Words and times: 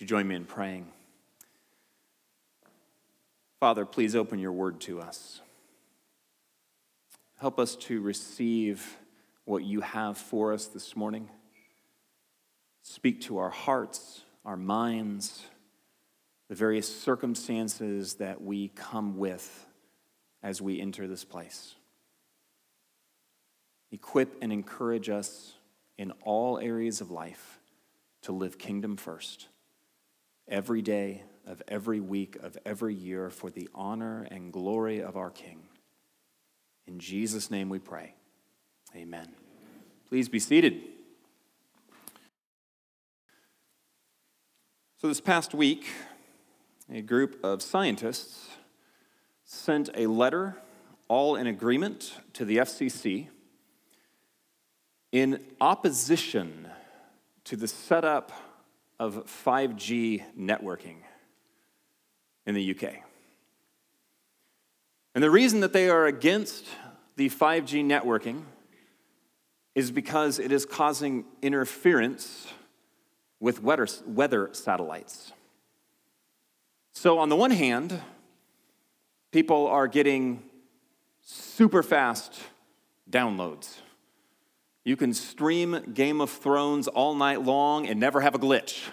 Would 0.00 0.10
you 0.10 0.16
join 0.16 0.28
me 0.28 0.34
in 0.34 0.46
praying? 0.46 0.86
Father, 3.58 3.84
please 3.84 4.16
open 4.16 4.38
your 4.38 4.52
word 4.52 4.80
to 4.80 4.98
us. 4.98 5.42
Help 7.38 7.58
us 7.58 7.76
to 7.76 8.00
receive 8.00 8.96
what 9.44 9.62
you 9.62 9.82
have 9.82 10.16
for 10.16 10.54
us 10.54 10.64
this 10.68 10.96
morning. 10.96 11.28
Speak 12.82 13.20
to 13.22 13.36
our 13.36 13.50
hearts, 13.50 14.22
our 14.46 14.56
minds, 14.56 15.44
the 16.48 16.54
various 16.54 16.88
circumstances 16.88 18.14
that 18.14 18.40
we 18.40 18.68
come 18.68 19.18
with 19.18 19.66
as 20.42 20.62
we 20.62 20.80
enter 20.80 21.06
this 21.08 21.24
place. 21.24 21.74
Equip 23.92 24.38
and 24.40 24.50
encourage 24.50 25.10
us 25.10 25.52
in 25.98 26.10
all 26.22 26.58
areas 26.58 27.02
of 27.02 27.10
life 27.10 27.58
to 28.22 28.32
live 28.32 28.56
kingdom 28.56 28.96
first 28.96 29.48
every 30.50 30.82
day 30.82 31.22
of 31.46 31.62
every 31.68 32.00
week 32.00 32.36
of 32.42 32.58
every 32.66 32.94
year 32.94 33.30
for 33.30 33.50
the 33.50 33.68
honor 33.74 34.26
and 34.30 34.52
glory 34.52 35.00
of 35.00 35.16
our 35.16 35.30
King. 35.30 35.62
In 36.86 36.98
Jesus' 36.98 37.50
name 37.50 37.68
we 37.68 37.78
pray. 37.78 38.14
Amen. 38.94 39.28
Please 40.08 40.28
be 40.28 40.40
seated. 40.40 40.82
So, 45.00 45.08
this 45.08 45.20
past 45.20 45.54
week, 45.54 45.86
a 46.92 47.00
group 47.00 47.42
of 47.42 47.62
scientists 47.62 48.48
sent 49.44 49.88
a 49.94 50.06
letter, 50.08 50.56
all 51.08 51.36
in 51.36 51.46
agreement, 51.46 52.14
to 52.34 52.44
the 52.44 52.58
FCC 52.58 53.28
in 55.12 55.40
opposition 55.60 56.68
to 57.44 57.56
the 57.56 57.66
setup 57.66 58.32
of 59.00 59.26
5G 59.44 60.22
networking 60.38 60.96
in 62.44 62.54
the 62.54 62.70
UK. 62.70 62.96
And 65.14 65.24
the 65.24 65.30
reason 65.30 65.60
that 65.60 65.72
they 65.72 65.88
are 65.88 66.04
against 66.04 66.66
the 67.16 67.30
5G 67.30 67.82
networking 67.82 68.42
is 69.74 69.90
because 69.90 70.38
it 70.38 70.52
is 70.52 70.66
causing 70.66 71.24
interference 71.40 72.52
with 73.40 73.62
weather, 73.62 73.88
weather 74.06 74.50
satellites. 74.52 75.32
So, 76.92 77.18
on 77.18 77.30
the 77.30 77.36
one 77.36 77.52
hand, 77.52 78.02
people 79.32 79.66
are 79.66 79.88
getting 79.88 80.42
super 81.22 81.82
fast 81.82 82.38
downloads. 83.10 83.78
You 84.84 84.96
can 84.96 85.12
stream 85.12 85.92
Game 85.92 86.20
of 86.20 86.30
Thrones 86.30 86.88
all 86.88 87.14
night 87.14 87.42
long 87.42 87.86
and 87.86 88.00
never 88.00 88.20
have 88.20 88.34
a 88.34 88.38
glitch. 88.38 88.88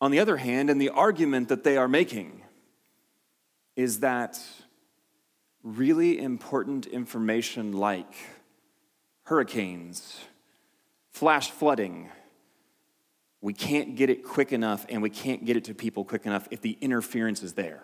On 0.00 0.10
the 0.10 0.20
other 0.20 0.36
hand, 0.36 0.70
and 0.70 0.80
the 0.80 0.90
argument 0.90 1.48
that 1.48 1.64
they 1.64 1.76
are 1.76 1.88
making 1.88 2.42
is 3.74 4.00
that 4.00 4.40
really 5.62 6.18
important 6.18 6.86
information 6.86 7.72
like 7.72 8.14
hurricanes, 9.24 10.20
flash 11.10 11.50
flooding, 11.50 12.08
we 13.40 13.52
can't 13.52 13.96
get 13.96 14.10
it 14.10 14.22
quick 14.24 14.52
enough 14.52 14.86
and 14.88 15.02
we 15.02 15.10
can't 15.10 15.44
get 15.44 15.56
it 15.56 15.64
to 15.64 15.74
people 15.74 16.04
quick 16.04 16.26
enough 16.26 16.46
if 16.50 16.60
the 16.60 16.78
interference 16.80 17.42
is 17.42 17.54
there. 17.54 17.82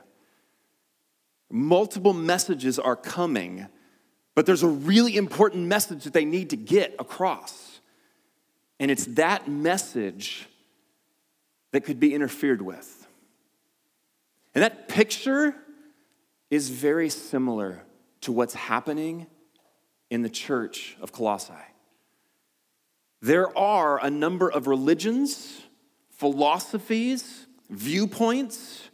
Multiple 1.51 2.13
messages 2.13 2.79
are 2.79 2.97
coming 2.97 3.67
but 4.35 4.47
there's 4.47 4.63
a 4.63 4.69
really 4.69 5.17
important 5.17 5.67
message 5.67 6.05
that 6.05 6.13
they 6.13 6.25
need 6.25 6.51
to 6.51 6.57
get 6.57 6.95
across. 6.99 7.81
And 8.81 8.91
it's 8.91 9.07
that 9.07 9.49
message 9.49 10.49
that 11.73 11.83
could 11.83 12.01
be 12.01 12.15
interfered 12.15 12.63
with. 12.63 13.07
And 14.55 14.63
that 14.63 14.89
picture 14.89 15.55
is 16.51 16.69
very 16.69 17.09
similar 17.09 17.83
to 18.23 18.33
what's 18.33 18.55
happening 18.55 19.27
in 20.11 20.23
the 20.23 20.29
church 20.29 20.97
of 21.01 21.13
Colossae. 21.13 21.53
There 23.23 23.57
are 23.57 24.05
a 24.05 24.11
number 24.11 24.51
of 24.51 24.67
religions, 24.67 25.63
philosophies, 26.11 27.47
viewpoints, 27.71 28.89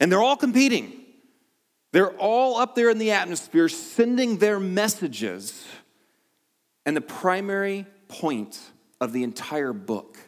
and 0.00 0.10
they're 0.10 0.22
all 0.22 0.36
competing. 0.36 1.01
They're 1.92 2.12
all 2.12 2.56
up 2.56 2.74
there 2.74 2.88
in 2.88 2.98
the 2.98 3.12
atmosphere 3.12 3.68
sending 3.68 4.38
their 4.38 4.58
messages. 4.58 5.66
And 6.84 6.96
the 6.96 7.02
primary 7.02 7.86
point 8.08 8.58
of 9.00 9.12
the 9.12 9.22
entire 9.22 9.72
book 9.72 10.18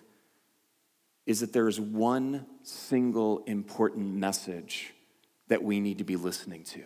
is 1.26 1.40
that 1.40 1.52
there 1.52 1.66
is 1.66 1.80
one 1.80 2.46
single 2.62 3.42
important 3.46 4.14
message 4.14 4.92
that 5.48 5.62
we 5.62 5.80
need 5.80 5.98
to 5.98 6.04
be 6.04 6.16
listening 6.16 6.64
to. 6.64 6.82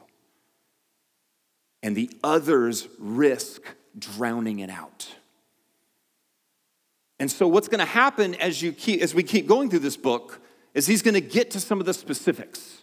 And 1.82 1.96
the 1.96 2.10
others 2.22 2.88
risk 2.98 3.62
drowning 3.98 4.60
it 4.60 4.70
out. 4.70 5.08
And 7.20 7.30
so, 7.30 7.48
what's 7.48 7.66
going 7.66 7.80
to 7.80 7.84
happen 7.84 8.36
as, 8.36 8.62
you 8.62 8.72
keep, 8.72 9.00
as 9.00 9.12
we 9.12 9.24
keep 9.24 9.48
going 9.48 9.70
through 9.70 9.80
this 9.80 9.96
book 9.96 10.40
is 10.72 10.86
he's 10.86 11.02
going 11.02 11.14
to 11.14 11.20
get 11.20 11.50
to 11.52 11.60
some 11.60 11.80
of 11.80 11.86
the 11.86 11.94
specifics 11.94 12.82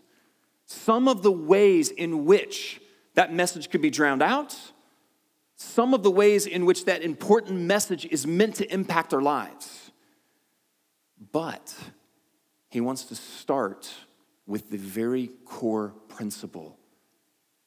some 0.75 1.08
of 1.08 1.24
the 1.24 1.31
ways 1.31 1.90
in 1.90 2.25
which 2.25 2.81
that 3.16 3.34
message 3.34 3.69
could 3.69 3.81
be 3.81 3.90
drowned 3.90 4.22
out, 4.22 4.56
some 5.56 5.94
of 5.94 6.03
the 6.03 6.12
ways 6.12 6.46
in 6.46 6.66
which 6.66 6.86
that 6.86 7.02
important 7.02 7.59
message 7.62 8.06
is 8.06 8.28
meant 8.28 8.56
to 8.56 8.74
impact 8.74 9.14
our 9.14 9.22
lives. 9.22 9.91
But 11.31 11.74
he 12.69 12.81
wants 12.81 13.06
to 13.06 13.16
start 13.16 13.90
with 14.46 14.69
the 14.69 14.78
very 14.78 15.31
core 15.46 15.94
principle 16.09 16.78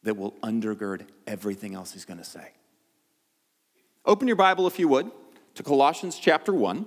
that 0.02 0.16
will 0.16 0.32
undergird 0.42 1.06
everything 1.26 1.74
else 1.74 1.92
he's 1.92 2.04
going 2.04 2.18
to 2.18 2.24
say. 2.24 2.52
Open 4.04 4.28
your 4.28 4.36
Bible, 4.36 4.66
if 4.66 4.78
you 4.78 4.86
would, 4.88 5.10
to 5.54 5.62
Colossians 5.62 6.18
chapter 6.18 6.52
1. 6.52 6.86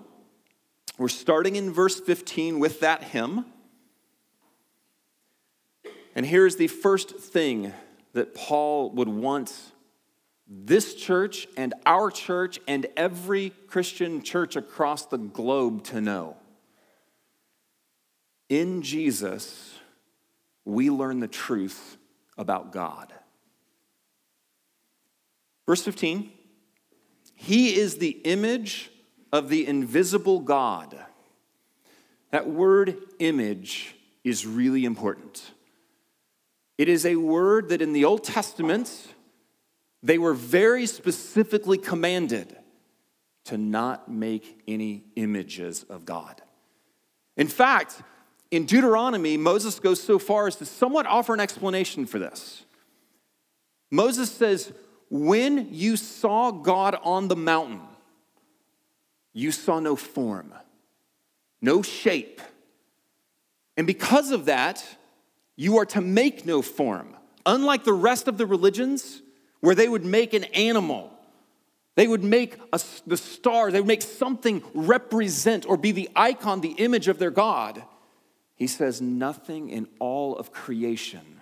We're 0.97 1.09
starting 1.09 1.55
in 1.55 1.73
verse 1.73 1.99
15 1.99 2.59
with 2.59 2.79
that 2.79 3.03
hymn. 3.03 3.45
And 6.15 6.25
here's 6.25 6.57
the 6.57 6.67
first 6.67 7.11
thing 7.17 7.73
that 8.13 8.35
Paul 8.35 8.91
would 8.91 9.07
want 9.07 9.53
this 10.47 10.95
church 10.95 11.47
and 11.55 11.73
our 11.85 12.11
church 12.11 12.59
and 12.67 12.85
every 12.97 13.51
Christian 13.67 14.21
church 14.21 14.57
across 14.57 15.05
the 15.05 15.17
globe 15.17 15.83
to 15.85 16.01
know. 16.01 16.35
In 18.49 18.81
Jesus, 18.81 19.79
we 20.65 20.89
learn 20.89 21.21
the 21.21 21.27
truth 21.27 21.97
about 22.37 22.73
God. 22.73 23.13
Verse 25.65 25.83
15 25.83 26.29
He 27.33 27.77
is 27.77 27.97
the 27.97 28.19
image 28.25 28.91
of 29.31 29.47
the 29.47 29.65
invisible 29.65 30.41
God. 30.41 30.99
That 32.31 32.49
word 32.49 32.97
image 33.19 33.95
is 34.25 34.45
really 34.45 34.83
important. 34.83 35.51
It 36.81 36.89
is 36.89 37.05
a 37.05 37.15
word 37.15 37.69
that 37.69 37.79
in 37.79 37.93
the 37.93 38.05
Old 38.05 38.23
Testament, 38.23 39.13
they 40.01 40.17
were 40.17 40.33
very 40.33 40.87
specifically 40.87 41.77
commanded 41.77 42.57
to 43.45 43.55
not 43.55 44.09
make 44.09 44.63
any 44.67 45.03
images 45.15 45.83
of 45.83 46.05
God. 46.05 46.41
In 47.37 47.47
fact, 47.47 48.01
in 48.49 48.65
Deuteronomy, 48.65 49.37
Moses 49.37 49.79
goes 49.79 50.01
so 50.01 50.17
far 50.17 50.47
as 50.47 50.55
to 50.55 50.65
somewhat 50.65 51.05
offer 51.05 51.35
an 51.35 51.39
explanation 51.39 52.07
for 52.07 52.17
this. 52.17 52.63
Moses 53.91 54.31
says, 54.31 54.73
When 55.11 55.71
you 55.71 55.95
saw 55.95 56.49
God 56.49 56.97
on 57.03 57.27
the 57.27 57.35
mountain, 57.35 57.81
you 59.33 59.51
saw 59.51 59.79
no 59.79 59.95
form, 59.95 60.51
no 61.61 61.83
shape. 61.83 62.41
And 63.77 63.85
because 63.85 64.31
of 64.31 64.45
that, 64.45 64.83
you 65.61 65.77
are 65.77 65.85
to 65.85 66.01
make 66.01 66.43
no 66.43 66.63
form. 66.63 67.15
Unlike 67.45 67.83
the 67.83 67.93
rest 67.93 68.27
of 68.27 68.39
the 68.39 68.47
religions, 68.47 69.21
where 69.59 69.75
they 69.75 69.87
would 69.87 70.03
make 70.03 70.33
an 70.33 70.45
animal, 70.45 71.13
they 71.93 72.07
would 72.07 72.23
make 72.23 72.57
a, 72.73 72.81
the 73.05 73.15
star, 73.15 73.69
they 73.69 73.79
would 73.79 73.87
make 73.87 74.01
something 74.01 74.63
represent 74.73 75.67
or 75.67 75.77
be 75.77 75.91
the 75.91 76.09
icon, 76.15 76.61
the 76.61 76.71
image 76.71 77.07
of 77.07 77.19
their 77.19 77.29
God. 77.29 77.83
He 78.55 78.65
says, 78.65 79.01
Nothing 79.01 79.69
in 79.69 79.87
all 79.99 80.35
of 80.35 80.51
creation 80.51 81.41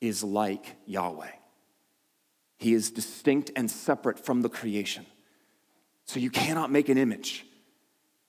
is 0.00 0.22
like 0.22 0.76
Yahweh. 0.86 1.32
He 2.58 2.72
is 2.72 2.92
distinct 2.92 3.50
and 3.56 3.68
separate 3.68 4.24
from 4.24 4.42
the 4.42 4.48
creation. 4.48 5.06
So 6.04 6.20
you 6.20 6.30
cannot 6.30 6.70
make 6.70 6.88
an 6.88 6.98
image. 6.98 7.44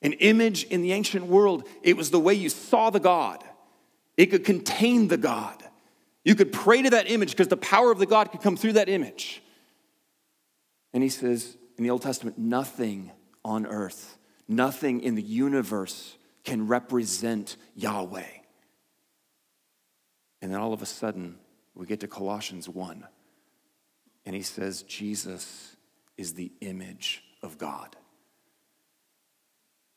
An 0.02 0.14
image 0.14 0.64
in 0.64 0.82
the 0.82 0.94
ancient 0.94 1.28
world, 1.28 1.68
it 1.84 1.96
was 1.96 2.10
the 2.10 2.20
way 2.20 2.34
you 2.34 2.50
saw 2.50 2.90
the 2.90 3.00
God. 3.00 3.44
It 4.20 4.28
could 4.28 4.44
contain 4.44 5.08
the 5.08 5.18
God. 5.18 5.64
You 6.26 6.36
could 6.36 6.52
pray 6.52 6.82
to 6.82 6.90
that 6.90 7.10
image 7.10 7.32
because 7.32 7.48
the 7.48 7.56
power 7.58 7.90
of 7.90 8.00
the 8.00 8.06
God 8.06 8.32
could 8.32 8.42
come 8.42 8.58
through 8.58 8.74
that 8.74 8.90
image. 8.90 9.42
And 10.94 11.02
he 11.02 11.08
says 11.10 11.58
in 11.78 11.86
the 11.86 11.90
Old 11.90 12.02
Testament, 12.02 12.38
nothing 12.38 13.12
on 13.46 13.66
earth, 13.66 14.20
Nothing 14.52 15.02
in 15.02 15.14
the 15.14 15.22
universe 15.22 16.18
can 16.44 16.68
represent 16.68 17.56
Yahweh. 17.76 18.24
And 20.42 20.52
then 20.52 20.60
all 20.60 20.74
of 20.74 20.82
a 20.82 20.88
sudden, 20.88 21.38
we 21.76 21.86
get 21.86 22.00
to 22.00 22.08
Colossians 22.08 22.68
1, 22.68 23.06
and 24.26 24.36
he 24.36 24.42
says, 24.42 24.82
Jesus 24.84 25.76
is 26.18 26.34
the 26.34 26.52
image 26.62 27.24
of 27.44 27.60
God. 27.60 27.96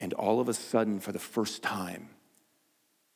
And 0.00 0.12
all 0.12 0.38
of 0.38 0.50
a 0.50 0.54
sudden, 0.54 1.00
for 1.00 1.12
the 1.12 1.18
first 1.18 1.62
time, 1.62 2.10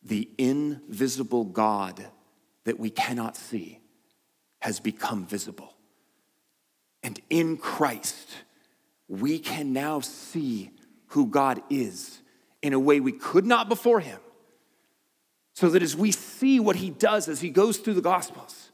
the 0.07 0.29
invisible 0.39 1.45
God 1.45 2.07
that 2.65 2.79
we 2.79 2.91
cannot 2.91 3.37
see 3.37 3.81
has 4.61 4.79
become 4.81 5.27
visible. 5.27 5.75
And 7.03 7.21
in 7.29 7.57
Christ, 7.57 8.29
we 9.09 9.39
can 9.39 9.73
now 9.73 10.01
see 10.01 10.71
who 11.09 11.27
God 11.27 11.63
is 11.71 12.21
in 12.63 12.73
a 12.73 12.79
way 12.79 13.01
we 13.01 13.13
could 13.13 13.47
not 13.47 13.69
before 13.69 14.01
Him. 14.01 14.21
So 15.55 15.71
that 15.71 15.83
as 15.83 15.97
we 15.97 16.13
see 16.13 16.61
what 16.61 16.77
He 16.77 16.91
does 16.91 17.29
as 17.29 17.41
He 17.41 17.51
goes 17.51 17.79
through 17.79 17.95
the 17.95 18.01
Gospels, 18.01 18.71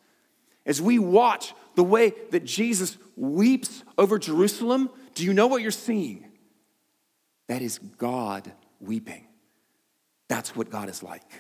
as 0.67 0.81
we 0.81 0.99
watch 0.99 1.55
the 1.75 1.85
way 1.85 2.13
that 2.31 2.45
Jesus 2.45 2.97
weeps 3.17 3.83
over 3.99 4.19
Jerusalem, 4.19 4.91
do 5.15 5.25
you 5.25 5.33
know 5.33 5.47
what 5.47 5.63
you're 5.63 5.71
seeing? 5.71 6.27
That 7.49 7.63
is 7.63 7.79
God 7.79 8.53
weeping. 8.81 9.27
That's 10.33 10.57
what 10.57 10.71
God 10.71 10.89
is 10.89 11.03
like. 11.03 11.31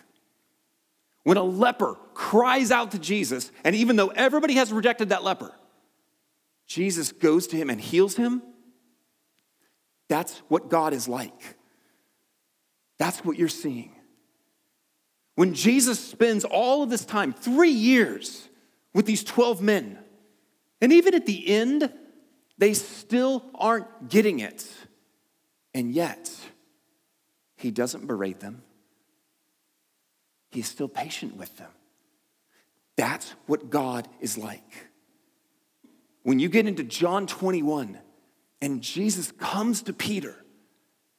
When 1.22 1.38
a 1.38 1.42
leper 1.42 1.96
cries 2.12 2.70
out 2.70 2.90
to 2.90 2.98
Jesus, 2.98 3.50
and 3.64 3.74
even 3.74 3.96
though 3.96 4.08
everybody 4.08 4.52
has 4.56 4.70
rejected 4.70 5.08
that 5.08 5.24
leper, 5.24 5.50
Jesus 6.66 7.10
goes 7.10 7.46
to 7.46 7.56
him 7.56 7.70
and 7.70 7.80
heals 7.80 8.16
him. 8.16 8.42
That's 10.10 10.36
what 10.48 10.68
God 10.68 10.92
is 10.92 11.08
like. 11.08 11.56
That's 12.98 13.24
what 13.24 13.38
you're 13.38 13.48
seeing. 13.48 13.94
When 15.36 15.54
Jesus 15.54 15.98
spends 15.98 16.44
all 16.44 16.82
of 16.82 16.90
this 16.90 17.06
time, 17.06 17.32
three 17.32 17.70
years, 17.70 18.46
with 18.92 19.06
these 19.06 19.24
12 19.24 19.62
men, 19.62 19.98
and 20.82 20.92
even 20.92 21.14
at 21.14 21.24
the 21.24 21.48
end, 21.48 21.90
they 22.58 22.74
still 22.74 23.42
aren't 23.54 24.10
getting 24.10 24.40
it. 24.40 24.70
And 25.72 25.94
yet, 25.94 26.30
he 27.56 27.70
doesn't 27.70 28.06
berate 28.06 28.40
them. 28.40 28.64
He's 30.52 30.68
still 30.68 30.88
patient 30.88 31.36
with 31.36 31.56
them. 31.56 31.70
That's 32.96 33.34
what 33.46 33.70
God 33.70 34.06
is 34.20 34.36
like. 34.36 34.90
When 36.22 36.38
you 36.38 36.48
get 36.48 36.68
into 36.68 36.84
John 36.84 37.26
21 37.26 37.98
and 38.60 38.82
Jesus 38.82 39.32
comes 39.32 39.82
to 39.82 39.92
Peter, 39.92 40.36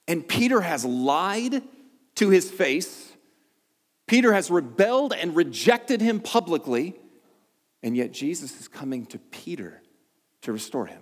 and 0.07 0.25
Peter 0.25 0.61
has 0.61 0.85
lied 0.85 1.63
to 2.15 2.29
his 2.29 2.49
face, 2.49 3.11
Peter 4.07 4.33
has 4.33 4.51
rebelled 4.51 5.13
and 5.13 5.35
rejected 5.35 5.99
him 5.99 6.19
publicly, 6.19 6.95
and 7.81 7.97
yet 7.97 8.11
Jesus 8.11 8.59
is 8.61 8.67
coming 8.67 9.05
to 9.07 9.17
Peter 9.17 9.81
to 10.41 10.53
restore 10.53 10.85
him. 10.85 11.01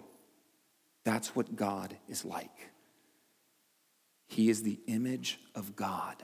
That's 1.04 1.36
what 1.36 1.56
God 1.56 1.98
is 2.08 2.24
like. 2.24 2.72
He 4.28 4.50
is 4.50 4.64
the 4.64 4.80
image 4.88 5.40
of 5.54 5.76
God. 5.76 6.16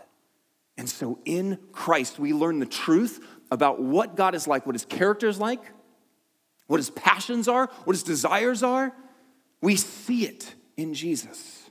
And 0.78 0.88
so 0.88 1.20
in 1.26 1.58
Christ, 1.72 2.20
we 2.20 2.34
learn 2.34 2.60
the 2.60 2.66
truth 2.66 3.26
about 3.50 3.82
what 3.82 4.16
God 4.16 4.36
is 4.36 4.48
like, 4.48 4.66
what 4.66 4.76
his 4.76 4.86
character 4.86 5.28
is 5.28 5.40
like, 5.40 5.62
what 6.68 6.78
his 6.78 6.90
passions 6.90 7.48
are, 7.48 7.70
what 7.86 7.96
his 7.96 8.04
desires 8.04 8.62
are. 8.62 8.94
We 9.62 9.76
see 9.76 10.26
it 10.26 10.54
in 10.76 10.94
Jesus. 10.94 11.70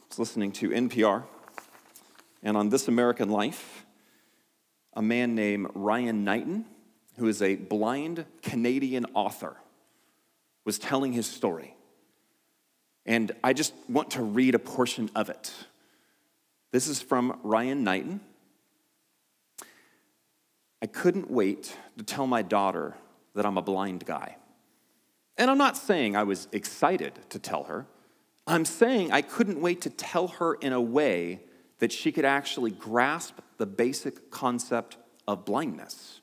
I 0.00 0.04
was 0.08 0.18
listening 0.18 0.52
to 0.52 0.70
NPR, 0.70 1.24
and 2.42 2.56
on 2.56 2.70
This 2.70 2.88
American 2.88 3.28
Life, 3.28 3.84
a 4.94 5.02
man 5.02 5.34
named 5.34 5.68
Ryan 5.74 6.24
Knighton, 6.24 6.64
who 7.18 7.28
is 7.28 7.42
a 7.42 7.56
blind 7.56 8.24
Canadian 8.42 9.04
author, 9.12 9.56
was 10.64 10.78
telling 10.78 11.12
his 11.12 11.26
story. 11.26 11.74
And 13.08 13.32
I 13.42 13.54
just 13.54 13.72
want 13.88 14.10
to 14.12 14.22
read 14.22 14.54
a 14.54 14.58
portion 14.58 15.10
of 15.16 15.30
it. 15.30 15.50
This 16.72 16.86
is 16.86 17.00
from 17.00 17.40
Ryan 17.42 17.82
Knighton. 17.82 18.20
I 20.82 20.86
couldn't 20.86 21.30
wait 21.30 21.74
to 21.96 22.04
tell 22.04 22.26
my 22.26 22.42
daughter 22.42 22.94
that 23.34 23.46
I'm 23.46 23.56
a 23.56 23.62
blind 23.62 24.04
guy. 24.04 24.36
And 25.38 25.50
I'm 25.50 25.56
not 25.56 25.78
saying 25.78 26.16
I 26.16 26.24
was 26.24 26.48
excited 26.52 27.18
to 27.30 27.38
tell 27.38 27.64
her. 27.64 27.86
I'm 28.46 28.66
saying 28.66 29.10
I 29.10 29.22
couldn't 29.22 29.60
wait 29.60 29.80
to 29.82 29.90
tell 29.90 30.28
her 30.28 30.54
in 30.54 30.74
a 30.74 30.80
way 30.80 31.40
that 31.78 31.92
she 31.92 32.12
could 32.12 32.26
actually 32.26 32.72
grasp 32.72 33.38
the 33.56 33.66
basic 33.66 34.30
concept 34.30 34.98
of 35.26 35.46
blindness. 35.46 36.20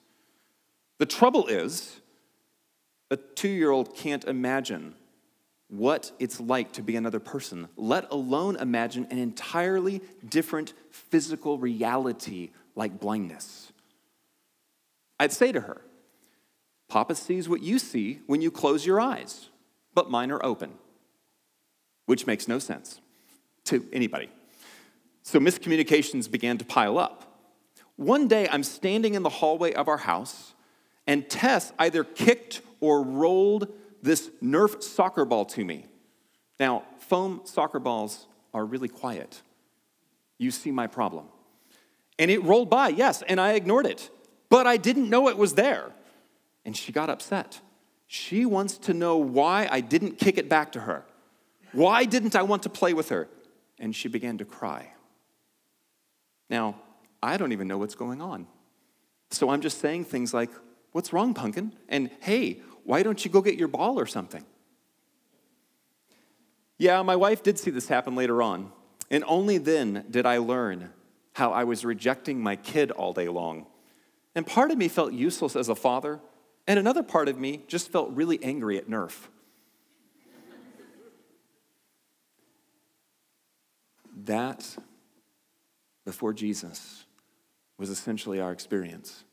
The 1.00 1.08
trouble 1.08 1.48
is, 1.48 2.00
a 3.10 3.18
two 3.18 3.50
year 3.50 3.72
old 3.72 3.96
can't 3.96 4.24
imagine 4.26 4.94
what 5.68 6.12
it's 6.20 6.40
like 6.40 6.72
to 6.74 6.82
be 6.82 6.96
another 6.96 7.20
person, 7.20 7.68
let 7.76 8.12
alone 8.12 8.56
imagine 8.58 9.08
an 9.10 9.18
entirely 9.18 10.02
different 10.28 10.74
physical 10.92 11.58
reality 11.58 12.52
like 12.76 13.00
blindness. 13.00 13.72
I'd 15.20 15.32
say 15.32 15.52
to 15.52 15.62
her, 15.62 15.82
Papa 16.88 17.16
sees 17.16 17.50
what 17.50 17.62
you 17.62 17.80
see 17.80 18.20
when 18.28 18.42
you 18.42 18.52
close 18.52 18.86
your 18.86 19.02
eyes, 19.02 19.50
but 19.94 20.12
mine 20.12 20.32
are 20.32 20.44
open, 20.46 20.74
which 22.06 22.28
makes 22.28 22.48
no 22.48 22.60
sense 22.60 23.02
to 23.66 23.86
anybody. 23.92 24.30
So 25.24 25.40
miscommunications 25.40 26.30
began 26.30 26.58
to 26.60 26.66
pile 26.66 27.00
up. 27.00 27.24
One 27.96 28.28
day, 28.28 28.48
I'm 28.50 28.64
standing 28.64 29.16
in 29.16 29.24
the 29.24 29.30
hallway 29.30 29.74
of 29.74 29.88
our 29.88 29.98
house, 29.98 30.54
and 31.08 31.28
Tess 31.30 31.74
either 31.80 32.04
kicked 32.04 32.62
or 32.82 33.02
rolled 33.02 33.70
this 34.06 34.30
Nerf 34.42 34.82
soccer 34.82 35.26
ball 35.26 35.46
to 35.46 35.66
me. 35.66 35.86
Now, 36.60 36.84
foam 37.00 37.42
soccer 37.44 37.80
balls 37.80 38.28
are 38.54 38.64
really 38.64 38.88
quiet. 38.88 39.42
You 40.38 40.52
see 40.52 40.72
my 40.72 40.88
problem. 40.88 41.26
And 42.18 42.32
it 42.32 42.44
rolled 42.44 42.70
by, 42.70 42.90
yes, 42.90 43.22
and 43.24 43.42
I 43.42 43.54
ignored 43.54 43.86
it. 43.86 44.10
But 44.50 44.68
I 44.68 44.78
didn't 44.78 45.10
know 45.10 45.28
it 45.28 45.38
was 45.38 45.56
there. 45.56 45.92
And 46.64 46.78
she 46.78 46.92
got 46.92 47.10
upset. 47.10 47.60
She 48.08 48.46
wants 48.46 48.78
to 48.80 48.94
know 48.94 49.18
why 49.18 49.68
I 49.70 49.82
didn't 49.82 50.18
kick 50.18 50.38
it 50.38 50.48
back 50.48 50.72
to 50.74 50.82
her. 50.82 51.04
Why 51.74 52.06
didn't 52.06 52.36
I 52.36 52.44
want 52.44 52.64
to 52.64 52.70
play 52.70 52.94
with 52.94 53.10
her? 53.10 53.28
And 53.80 53.94
she 53.94 54.08
began 54.08 54.38
to 54.38 54.46
cry. 54.46 54.94
Now, 56.50 56.76
I 57.22 57.38
don't 57.38 57.52
even 57.52 57.68
know 57.68 57.78
what's 57.78 57.96
going 57.96 58.22
on. 58.22 58.48
So 59.32 59.50
I'm 59.50 59.62
just 59.62 59.80
saying 59.80 60.06
things 60.06 60.34
like, 60.34 60.52
What's 60.96 61.12
wrong, 61.12 61.34
Punkin? 61.34 61.74
And 61.90 62.10
hey, 62.22 62.62
why 62.86 63.04
don't 63.04 63.26
you 63.26 63.32
go 63.32 63.42
get 63.42 63.56
your 63.56 63.68
ball 63.68 64.00
or 64.00 64.06
something? 64.06 64.46
Yeah, 66.78 67.02
my 67.02 67.16
wife 67.16 67.42
did 67.42 67.58
see 67.58 67.72
this 67.72 67.88
happen 67.88 68.16
later 68.16 68.42
on. 68.42 68.72
And 69.10 69.24
only 69.28 69.58
then 69.58 70.06
did 70.10 70.26
I 70.26 70.38
learn 70.38 70.92
how 71.34 71.52
I 71.52 71.64
was 71.64 71.84
rejecting 71.84 72.42
my 72.42 72.56
kid 72.56 72.92
all 72.92 73.12
day 73.12 73.28
long. 73.28 73.66
And 74.36 74.46
part 74.46 74.72
of 74.72 74.78
me 74.78 74.88
felt 74.88 75.14
useless 75.14 75.56
as 75.56 75.70
a 75.70 75.76
father, 75.76 76.20
and 76.68 76.80
another 76.80 77.04
part 77.04 77.28
of 77.28 77.38
me 77.38 77.64
just 77.68 77.92
felt 77.92 78.10
really 78.12 78.42
angry 78.44 78.78
at 78.78 78.90
Nerf. 78.90 79.28
that, 84.26 84.78
before 86.04 86.34
Jesus, 86.34 87.06
was 87.78 87.90
essentially 87.90 88.40
our 88.40 88.52
experience. 88.52 89.24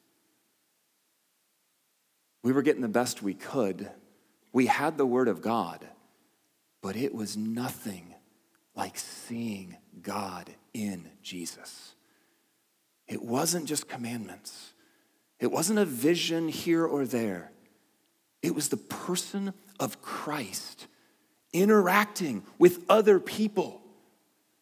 We 2.42 2.52
were 2.52 2.62
getting 2.62 2.82
the 2.82 2.88
best 2.88 3.22
we 3.22 3.34
could. 3.34 3.90
We 4.52 4.66
had 4.66 4.98
the 4.98 5.06
Word 5.06 5.28
of 5.28 5.40
God, 5.40 5.86
but 6.80 6.96
it 6.96 7.14
was 7.14 7.36
nothing 7.36 8.14
like 8.74 8.98
seeing 8.98 9.76
God 10.02 10.50
in 10.74 11.08
Jesus. 11.22 11.94
It 13.06 13.22
wasn't 13.22 13.66
just 13.66 13.88
commandments, 13.88 14.72
it 15.38 15.50
wasn't 15.50 15.78
a 15.78 15.84
vision 15.84 16.48
here 16.48 16.84
or 16.84 17.06
there. 17.06 17.50
It 18.42 18.56
was 18.56 18.70
the 18.70 18.76
person 18.76 19.54
of 19.78 20.02
Christ 20.02 20.88
interacting 21.52 22.42
with 22.58 22.84
other 22.88 23.20
people, 23.20 23.80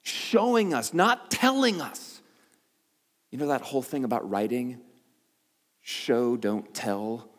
showing 0.03 0.75
us, 0.75 0.93
not 0.93 1.31
telling 1.31 1.81
us. 1.81 2.21
You 3.31 3.39
know 3.39 3.49
that 3.49 3.63
whole 3.63 3.83
thing 3.83 4.05
about 4.05 4.29
writing? 4.29 4.81
Show, 5.81 6.37
don't 6.37 6.75
tell. 6.75 7.31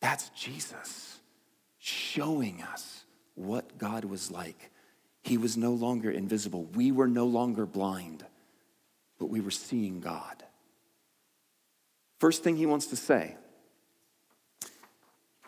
That's 0.00 0.28
Jesus 0.30 1.18
showing 1.78 2.62
us 2.62 3.04
what 3.34 3.78
God 3.78 4.04
was 4.04 4.30
like. 4.30 4.70
He 5.22 5.36
was 5.36 5.56
no 5.56 5.72
longer 5.72 6.10
invisible. 6.10 6.64
We 6.74 6.92
were 6.92 7.08
no 7.08 7.26
longer 7.26 7.66
blind, 7.66 8.24
but 9.18 9.26
we 9.26 9.40
were 9.40 9.50
seeing 9.50 10.00
God. 10.00 10.42
First 12.18 12.42
thing 12.42 12.56
he 12.56 12.66
wants 12.66 12.86
to 12.86 12.96
say 12.96 13.36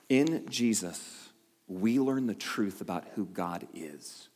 In 0.08 0.48
Jesus, 0.48 1.30
we 1.66 1.98
learn 1.98 2.26
the 2.26 2.34
truth 2.34 2.80
about 2.80 3.04
who 3.14 3.26
God 3.26 3.66
is 3.74 4.28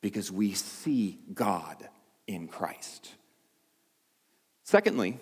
because 0.00 0.30
we 0.30 0.52
see 0.52 1.18
God 1.34 1.88
in 2.26 2.46
Christ. 2.46 3.10
Secondly, 4.64 5.18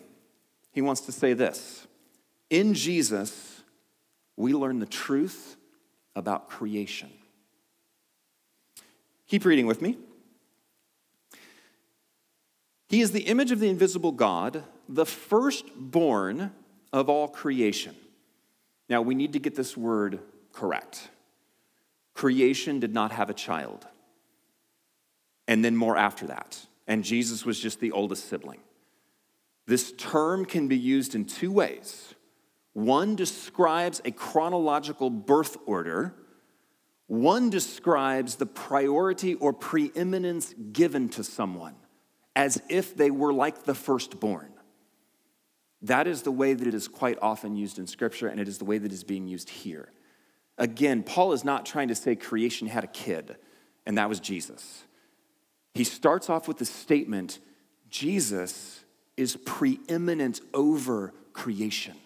he 0.73 0.83
wants 0.83 1.03
to 1.03 1.13
say 1.13 1.33
this 1.33 1.87
In 2.51 2.75
Jesus, 2.75 3.56
we 4.37 4.53
learn 4.53 4.79
the 4.79 4.87
truth 4.87 5.57
about 6.15 6.49
creation. 6.49 7.11
Keep 9.29 9.45
reading 9.45 9.67
with 9.67 9.83
me. 9.83 9.99
He 12.89 13.01
is 13.01 13.13
the 13.13 13.23
image 13.23 13.51
of 13.51 13.59
the 13.59 13.69
invisible 13.69 14.13
God, 14.13 14.63
the 14.89 15.07
firstborn 15.07 16.53
of 16.93 17.09
all 17.09 17.29
creation. 17.29 17.97
Now, 18.89 19.03
we 19.03 19.15
need 19.15 19.33
to 19.33 19.41
get 19.41 19.57
this 19.57 19.77
word 19.77 20.21
correct. 20.53 21.09
Creation 22.15 22.79
did 22.79 22.95
not 22.95 23.13
have 23.13 23.29
a 23.29 23.35
child, 23.35 23.87
and 25.49 25.65
then 25.65 25.77
more 25.77 25.97
after 25.97 26.29
that. 26.29 26.65
And 26.87 27.03
Jesus 27.03 27.45
was 27.45 27.59
just 27.59 27.81
the 27.81 27.91
oldest 27.91 28.29
sibling. 28.29 28.61
This 29.67 29.93
term 29.99 30.45
can 30.45 30.69
be 30.69 30.79
used 30.79 31.17
in 31.17 31.25
two 31.25 31.51
ways. 31.51 32.15
One 32.77 33.17
describes 33.17 34.03
a 34.05 34.11
chronological 34.11 35.09
birth 35.09 35.57
order, 35.65 36.15
one 37.07 37.49
describes 37.49 38.35
the 38.35 38.45
priority 38.45 39.33
or 39.33 39.55
preeminence 39.55 40.55
given 40.73 41.09
to 41.11 41.25
someone 41.25 41.77
as 42.35 42.61
if 42.69 42.95
they 42.95 43.11
were 43.11 43.33
like 43.33 43.65
the 43.65 43.75
firstborn. 43.75 44.53
That 45.81 46.07
is 46.07 46.21
the 46.21 46.31
way 46.31 46.53
that 46.53 46.69
it 46.69 46.75
is 46.75 46.87
quite 46.87 47.19
often 47.23 47.57
used 47.57 47.79
in 47.79 47.87
Scripture, 47.87 48.29
and 48.29 48.39
it 48.39 48.47
is 48.47 48.59
the 48.59 48.67
way 48.67 48.77
that 48.77 48.93
is 48.93 49.05
being 49.05 49.27
used 49.27 49.49
here. 49.49 49.89
Again, 50.59 51.03
Paul 51.03 51.33
is 51.33 51.45
not 51.45 51.65
trying 51.65 51.89
to 51.89 51.95
say 51.95 52.15
creation 52.15 52.69
had 52.69 52.85
a 52.85 52.89
kid, 52.89 53.37
and 53.87 53.97
that 53.97 54.11
was 54.11 54.21
Jesus. 54.21 54.85
He 55.73 55.85
starts 55.85 56.29
off 56.29 56.47
with 56.47 56.59
the 56.59 56.67
statement 56.67 57.39
Jesus 57.89 58.85
is 59.17 59.37
preeminent 59.47 60.43
over 60.53 61.15
creation, 61.33 61.97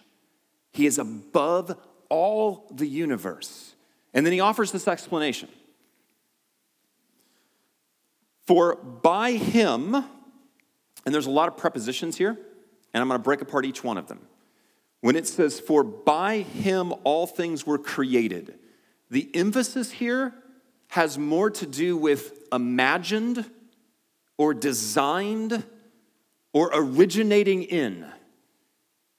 He 0.72 0.86
is 0.86 0.98
above 0.98 1.76
all 2.08 2.68
the 2.72 2.86
universe. 2.86 3.74
And 4.14 4.26
then 4.26 4.32
he 4.32 4.40
offers 4.40 4.72
this 4.72 4.88
explanation. 4.88 5.48
For 8.46 8.76
by 8.76 9.32
him, 9.32 9.94
and 9.94 11.14
there's 11.14 11.26
a 11.26 11.30
lot 11.30 11.48
of 11.48 11.56
prepositions 11.56 12.16
here, 12.16 12.36
and 12.92 13.00
I'm 13.00 13.08
going 13.08 13.18
to 13.18 13.22
break 13.22 13.40
apart 13.40 13.64
each 13.64 13.84
one 13.84 13.96
of 13.96 14.08
them. 14.08 14.20
When 15.00 15.16
it 15.16 15.26
says, 15.26 15.60
For 15.60 15.84
by 15.84 16.38
him 16.38 16.92
all 17.04 17.26
things 17.26 17.66
were 17.66 17.78
created, 17.78 18.58
the 19.10 19.30
emphasis 19.34 19.92
here 19.92 20.34
has 20.88 21.16
more 21.16 21.50
to 21.50 21.66
do 21.66 21.96
with 21.96 22.32
imagined 22.52 23.48
or 24.36 24.52
designed 24.54 25.64
or 26.52 26.70
originating 26.72 27.62
in. 27.62 28.04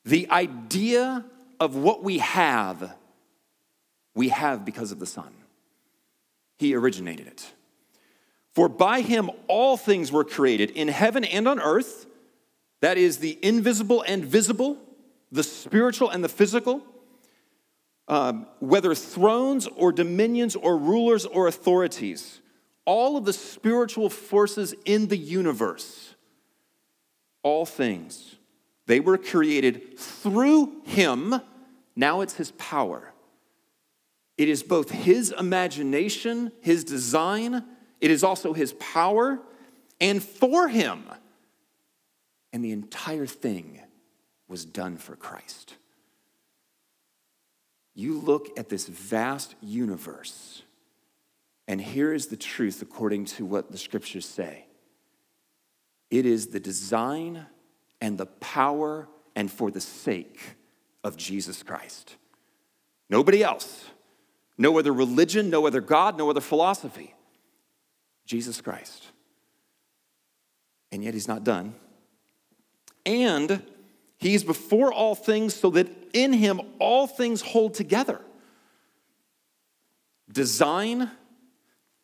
The 0.03 0.29
idea 0.29 1.23
of 1.61 1.75
what 1.75 2.03
we 2.03 2.17
have, 2.17 2.95
we 4.15 4.29
have 4.29 4.65
because 4.65 4.91
of 4.91 4.99
the 4.99 5.05
Son. 5.05 5.31
He 6.57 6.73
originated 6.73 7.27
it. 7.27 7.53
For 8.55 8.67
by 8.67 9.01
him 9.01 9.29
all 9.47 9.77
things 9.77 10.11
were 10.11 10.23
created 10.23 10.71
in 10.71 10.87
heaven 10.87 11.23
and 11.23 11.47
on 11.47 11.59
earth, 11.59 12.07
that 12.81 12.97
is, 12.97 13.19
the 13.19 13.37
invisible 13.43 14.03
and 14.07 14.25
visible, 14.25 14.75
the 15.31 15.43
spiritual 15.43 16.09
and 16.09 16.23
the 16.23 16.29
physical, 16.29 16.81
um, 18.07 18.47
whether 18.59 18.95
thrones 18.95 19.67
or 19.67 19.91
dominions 19.91 20.55
or 20.55 20.75
rulers 20.75 21.27
or 21.27 21.47
authorities, 21.47 22.41
all 22.85 23.17
of 23.17 23.25
the 23.25 23.33
spiritual 23.33 24.09
forces 24.09 24.73
in 24.85 25.09
the 25.09 25.17
universe, 25.17 26.15
all 27.43 27.67
things, 27.67 28.35
they 28.87 28.99
were 28.99 29.19
created 29.19 29.97
through 29.99 30.81
him. 30.85 31.35
Now 31.95 32.21
it's 32.21 32.35
his 32.35 32.51
power. 32.51 33.13
It 34.37 34.49
is 34.49 34.63
both 34.63 34.89
his 34.89 35.31
imagination, 35.37 36.51
his 36.61 36.83
design, 36.83 37.63
it 37.99 38.09
is 38.09 38.23
also 38.23 38.53
his 38.53 38.73
power 38.73 39.39
and 39.99 40.21
for 40.21 40.67
him. 40.67 41.03
And 42.51 42.65
the 42.65 42.71
entire 42.71 43.27
thing 43.27 43.79
was 44.47 44.65
done 44.65 44.97
for 44.97 45.15
Christ. 45.15 45.75
You 47.93 48.19
look 48.19 48.57
at 48.57 48.69
this 48.69 48.87
vast 48.87 49.55
universe, 49.61 50.63
and 51.67 51.79
here 51.79 52.13
is 52.13 52.27
the 52.27 52.37
truth 52.37 52.81
according 52.81 53.25
to 53.25 53.45
what 53.45 53.71
the 53.71 53.77
scriptures 53.77 54.27
say 54.27 54.65
it 56.09 56.25
is 56.25 56.47
the 56.47 56.59
design 56.59 57.45
and 58.01 58.17
the 58.17 58.25
power 58.25 59.07
and 59.35 59.49
for 59.49 59.71
the 59.71 59.79
sake 59.79 60.55
of 61.03 61.17
Jesus 61.17 61.63
Christ. 61.63 62.15
Nobody 63.09 63.43
else. 63.43 63.85
No 64.57 64.77
other 64.77 64.93
religion, 64.93 65.49
no 65.49 65.65
other 65.65 65.81
God, 65.81 66.17
no 66.17 66.29
other 66.29 66.41
philosophy. 66.41 67.13
Jesus 68.25 68.61
Christ. 68.61 69.05
And 70.91 71.03
yet 71.03 71.13
he's 71.13 71.27
not 71.27 71.43
done. 71.43 71.75
And 73.05 73.63
he's 74.17 74.43
before 74.43 74.93
all 74.93 75.15
things, 75.15 75.55
so 75.55 75.69
that 75.71 75.87
in 76.13 76.33
him 76.33 76.61
all 76.79 77.07
things 77.07 77.41
hold 77.41 77.73
together. 77.73 78.21
Design, 80.31 81.09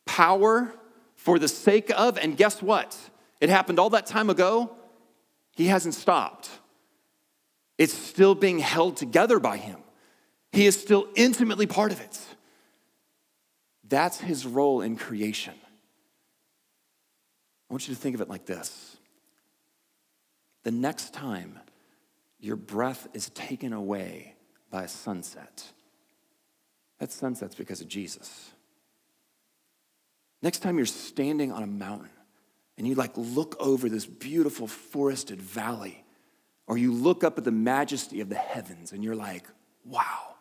power 0.05 0.73
for 1.15 1.37
the 1.37 1.47
sake 1.47 1.91
of, 1.95 2.17
and 2.17 2.35
guess 2.35 2.61
what? 2.61 2.97
It 3.39 3.49
happened 3.49 3.79
all 3.79 3.91
that 3.91 4.07
time 4.07 4.29
ago. 4.29 4.75
He 5.55 5.67
hasn't 5.67 5.93
stopped. 5.93 6.49
It's 7.77 7.93
still 7.93 8.35
being 8.35 8.59
held 8.59 8.97
together 8.97 9.39
by 9.39 9.57
him. 9.57 9.79
He 10.51 10.65
is 10.65 10.79
still 10.79 11.07
intimately 11.15 11.67
part 11.67 11.91
of 11.91 12.01
it. 12.01 12.19
That's 13.87 14.19
his 14.19 14.45
role 14.45 14.81
in 14.81 14.97
creation. 14.97 15.53
I 17.69 17.73
want 17.73 17.87
you 17.87 17.93
to 17.93 17.99
think 17.99 18.15
of 18.15 18.21
it 18.21 18.29
like 18.29 18.45
this 18.45 18.97
the 20.63 20.71
next 20.71 21.13
time 21.13 21.59
your 22.39 22.55
breath 22.55 23.07
is 23.13 23.29
taken 23.29 23.73
away 23.73 24.35
by 24.69 24.83
a 24.83 24.87
sunset, 24.87 25.63
that 26.99 27.11
sunset's 27.11 27.55
because 27.55 27.81
of 27.81 27.87
Jesus. 27.87 28.51
Next 30.41 30.59
time 30.59 30.77
you're 30.77 30.85
standing 30.85 31.51
on 31.51 31.63
a 31.63 31.67
mountain 31.67 32.09
and 32.77 32.87
you 32.87 32.95
like 32.95 33.13
look 33.15 33.55
over 33.59 33.89
this 33.89 34.05
beautiful 34.05 34.67
forested 34.67 35.41
valley, 35.41 36.03
or 36.67 36.77
you 36.77 36.91
look 36.91 37.23
up 37.23 37.37
at 37.37 37.43
the 37.43 37.51
majesty 37.51 38.21
of 38.21 38.29
the 38.29 38.35
heavens 38.35 38.91
and 38.91 39.03
you're 39.03 39.15
like, 39.15 39.47
wow, 39.85 40.35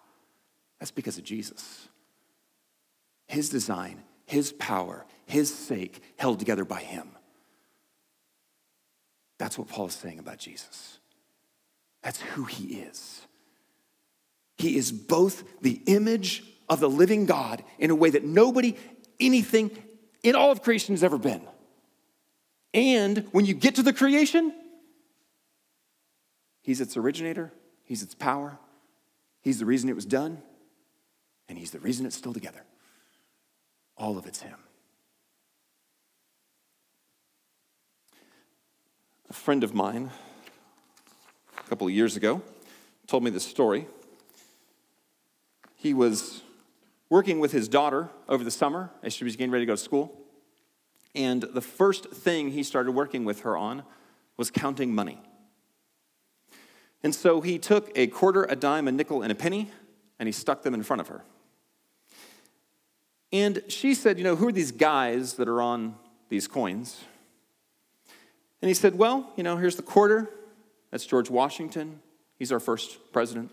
that's 0.78 0.90
because 0.90 1.18
of 1.18 1.24
Jesus. 1.24 1.88
His 3.26 3.48
design, 3.48 4.02
His 4.26 4.52
power, 4.52 5.06
His 5.24 5.52
sake, 5.54 6.02
held 6.16 6.38
together 6.38 6.64
by 6.64 6.80
Him. 6.80 7.08
That's 9.38 9.58
what 9.58 9.68
Paul 9.68 9.86
is 9.86 9.94
saying 9.94 10.18
about 10.18 10.38
Jesus. 10.38 10.98
That's 12.02 12.20
who 12.20 12.44
he 12.44 12.76
is. 12.76 13.26
He 14.58 14.76
is 14.76 14.92
both 14.92 15.44
the 15.60 15.82
image 15.86 16.44
of 16.68 16.80
the 16.80 16.88
living 16.88 17.26
God 17.26 17.62
in 17.78 17.90
a 17.90 17.94
way 17.94 18.10
that 18.10 18.24
nobody, 18.24 18.76
anything 19.20 19.70
in 20.22 20.34
all 20.34 20.50
of 20.50 20.62
creation 20.62 20.94
has 20.94 21.04
ever 21.04 21.18
been. 21.18 21.42
And 22.72 23.26
when 23.32 23.44
you 23.44 23.54
get 23.54 23.74
to 23.74 23.82
the 23.82 23.92
creation, 23.92 24.54
he's 26.66 26.80
its 26.80 26.96
originator, 26.96 27.52
he's 27.84 28.02
its 28.02 28.16
power, 28.16 28.58
he's 29.40 29.60
the 29.60 29.64
reason 29.64 29.88
it 29.88 29.94
was 29.94 30.04
done, 30.04 30.42
and 31.48 31.56
he's 31.56 31.70
the 31.70 31.78
reason 31.78 32.04
it's 32.04 32.16
still 32.16 32.32
together. 32.32 32.64
All 33.96 34.18
of 34.18 34.26
it's 34.26 34.42
him. 34.42 34.58
A 39.30 39.32
friend 39.32 39.62
of 39.62 39.74
mine, 39.74 40.10
a 41.56 41.68
couple 41.68 41.86
of 41.86 41.92
years 41.92 42.16
ago, 42.16 42.42
told 43.06 43.22
me 43.22 43.30
this 43.30 43.46
story. 43.46 43.86
He 45.76 45.94
was 45.94 46.42
working 47.08 47.38
with 47.38 47.52
his 47.52 47.68
daughter 47.68 48.10
over 48.28 48.42
the 48.42 48.50
summer 48.50 48.90
as 49.04 49.12
she 49.12 49.22
was 49.22 49.36
getting 49.36 49.52
ready 49.52 49.62
to 49.62 49.70
go 49.70 49.76
to 49.76 49.82
school. 49.82 50.20
And 51.14 51.42
the 51.42 51.60
first 51.60 52.10
thing 52.10 52.50
he 52.50 52.64
started 52.64 52.90
working 52.90 53.24
with 53.24 53.42
her 53.42 53.56
on 53.56 53.84
was 54.36 54.50
counting 54.50 54.92
money. 54.92 55.20
And 57.06 57.14
so 57.14 57.40
he 57.40 57.56
took 57.56 57.96
a 57.96 58.08
quarter, 58.08 58.42
a 58.42 58.56
dime, 58.56 58.88
a 58.88 58.90
nickel, 58.90 59.22
and 59.22 59.30
a 59.30 59.34
penny, 59.36 59.70
and 60.18 60.26
he 60.26 60.32
stuck 60.32 60.64
them 60.64 60.74
in 60.74 60.82
front 60.82 61.00
of 61.00 61.06
her. 61.06 61.22
And 63.32 63.62
she 63.68 63.94
said, 63.94 64.18
You 64.18 64.24
know, 64.24 64.34
who 64.34 64.48
are 64.48 64.52
these 64.52 64.72
guys 64.72 65.34
that 65.34 65.46
are 65.46 65.62
on 65.62 65.94
these 66.30 66.48
coins? 66.48 67.04
And 68.60 68.66
he 68.68 68.74
said, 68.74 68.98
Well, 68.98 69.30
you 69.36 69.44
know, 69.44 69.56
here's 69.56 69.76
the 69.76 69.84
quarter. 69.84 70.28
That's 70.90 71.06
George 71.06 71.30
Washington. 71.30 72.00
He's 72.40 72.50
our 72.50 72.58
first 72.58 72.98
president. 73.12 73.52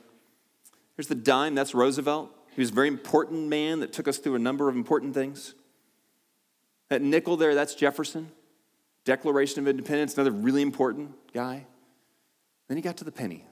Here's 0.98 1.08
the 1.08 1.14
dime. 1.14 1.54
That's 1.54 1.76
Roosevelt. 1.76 2.32
He 2.56 2.60
was 2.60 2.72
a 2.72 2.74
very 2.74 2.88
important 2.88 3.50
man 3.50 3.82
that 3.82 3.94
took 3.94 4.08
us 4.08 4.18
through 4.18 4.34
a 4.34 4.40
number 4.40 4.68
of 4.68 4.76
important 4.76 5.14
things. 5.14 5.54
That 6.90 7.04
nickel 7.04 7.38
there, 7.38 7.54
that's 7.54 7.76
Jefferson. 7.76 8.32
Declaration 9.06 9.60
of 9.60 9.68
Independence, 9.68 10.16
another 10.16 10.32
really 10.32 10.64
important 10.64 11.12
guy. 11.36 11.68
Then 12.68 12.78
he 12.78 12.82
got 12.82 12.98
to 12.98 13.04
the 13.04 13.12
penny. 13.12 13.46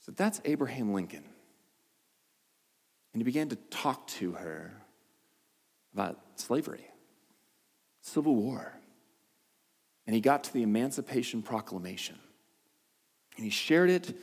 So 0.00 0.12
that's 0.12 0.40
Abraham 0.44 0.92
Lincoln. 0.94 1.24
And 3.12 3.20
he 3.20 3.24
began 3.24 3.48
to 3.48 3.56
talk 3.56 4.06
to 4.08 4.32
her 4.32 4.72
about 5.92 6.18
slavery, 6.36 6.86
Civil 8.00 8.36
War. 8.36 8.72
And 10.06 10.14
he 10.14 10.20
got 10.20 10.44
to 10.44 10.52
the 10.52 10.62
Emancipation 10.62 11.42
Proclamation. 11.42 12.18
And 13.36 13.44
he 13.44 13.50
shared 13.50 13.90
it, 13.90 14.08
and 14.08 14.16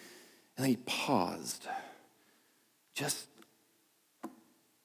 then 0.58 0.70
he 0.70 0.78
paused, 0.78 1.68
just 2.94 3.28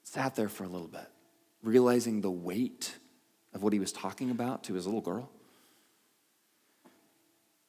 sat 0.03 0.35
there 0.35 0.49
for 0.49 0.65
a 0.65 0.69
little 0.69 0.89
bit, 0.89 1.09
realizing 1.63 2.21
the 2.21 2.31
weight 2.31 2.99
of 3.55 3.63
what 3.63 3.73
he 3.73 3.79
was 3.79 3.93
talking 3.93 4.31
about 4.31 4.65
to 4.65 4.75
his 4.75 4.87
little 4.87 5.01
girl. 5.01 5.31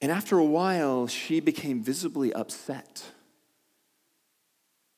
And 0.03 0.11
after 0.11 0.37
a 0.37 0.43
while, 0.43 1.07
she 1.07 1.39
became 1.39 1.81
visibly 1.81 2.33
upset. 2.33 3.05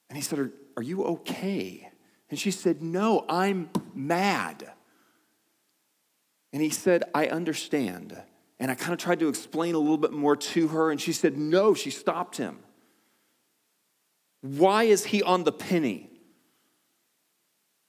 And 0.09 0.17
he 0.17 0.23
said, 0.23 0.51
Are 0.75 0.81
you 0.81 1.03
okay? 1.03 1.91
And 2.31 2.39
she 2.39 2.49
said, 2.49 2.81
No, 2.81 3.23
I'm 3.29 3.69
mad. 3.93 4.67
And 6.51 6.63
he 6.63 6.71
said, 6.71 7.03
I 7.13 7.27
understand. 7.27 8.19
And 8.59 8.71
I 8.71 8.73
kind 8.73 8.93
of 8.93 8.97
tried 8.97 9.19
to 9.19 9.29
explain 9.29 9.75
a 9.75 9.77
little 9.77 9.99
bit 9.99 10.11
more 10.11 10.35
to 10.35 10.69
her, 10.69 10.89
and 10.89 10.99
she 10.99 11.13
said, 11.13 11.37
No, 11.37 11.75
she 11.75 11.91
stopped 11.91 12.37
him. 12.37 12.57
Why 14.41 14.85
is 14.85 15.05
he 15.05 15.21
on 15.21 15.43
the 15.43 15.51
penny? 15.51 16.09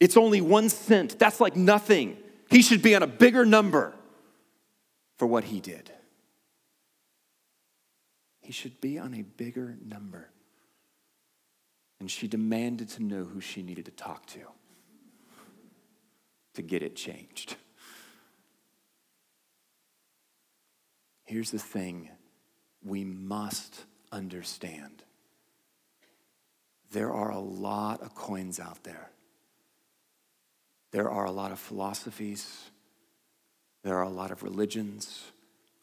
It's 0.00 0.18
only 0.18 0.42
one 0.42 0.68
cent. 0.68 1.18
That's 1.18 1.40
like 1.40 1.56
nothing. 1.56 2.18
He 2.50 2.61
should 2.61 2.82
be 2.82 2.94
on 2.94 3.02
a 3.02 3.06
bigger 3.06 3.46
number 3.46 3.94
for 5.16 5.26
what 5.26 5.44
he 5.44 5.61
did. 5.61 5.90
He 8.47 8.53
should 8.53 8.81
be 8.81 8.97
on 8.97 9.12
a 9.12 9.23
bigger 9.23 9.76
number. 9.85 10.31
And 11.99 12.09
she 12.09 12.29
demanded 12.29 12.88
to 12.91 13.03
know 13.03 13.25
who 13.25 13.41
she 13.41 13.61
needed 13.61 13.87
to 13.87 13.91
talk 13.91 14.25
to 14.26 14.38
to 16.55 16.62
get 16.62 16.81
it 16.81 16.95
changed. 16.95 17.57
Here's 21.25 21.50
the 21.50 21.59
thing 21.59 22.09
we 22.85 23.03
must 23.03 23.85
understand 24.12 25.03
there 26.93 27.12
are 27.12 27.33
a 27.33 27.41
lot 27.41 28.00
of 28.00 28.15
coins 28.15 28.61
out 28.61 28.85
there. 28.85 29.11
There 30.93 31.11
are 31.11 31.25
a 31.25 31.33
lot 31.33 31.50
of 31.50 31.59
philosophies. 31.59 32.71
There 33.83 33.97
are 33.97 34.05
a 34.05 34.09
lot 34.09 34.31
of 34.31 34.45
religions. 34.45 35.33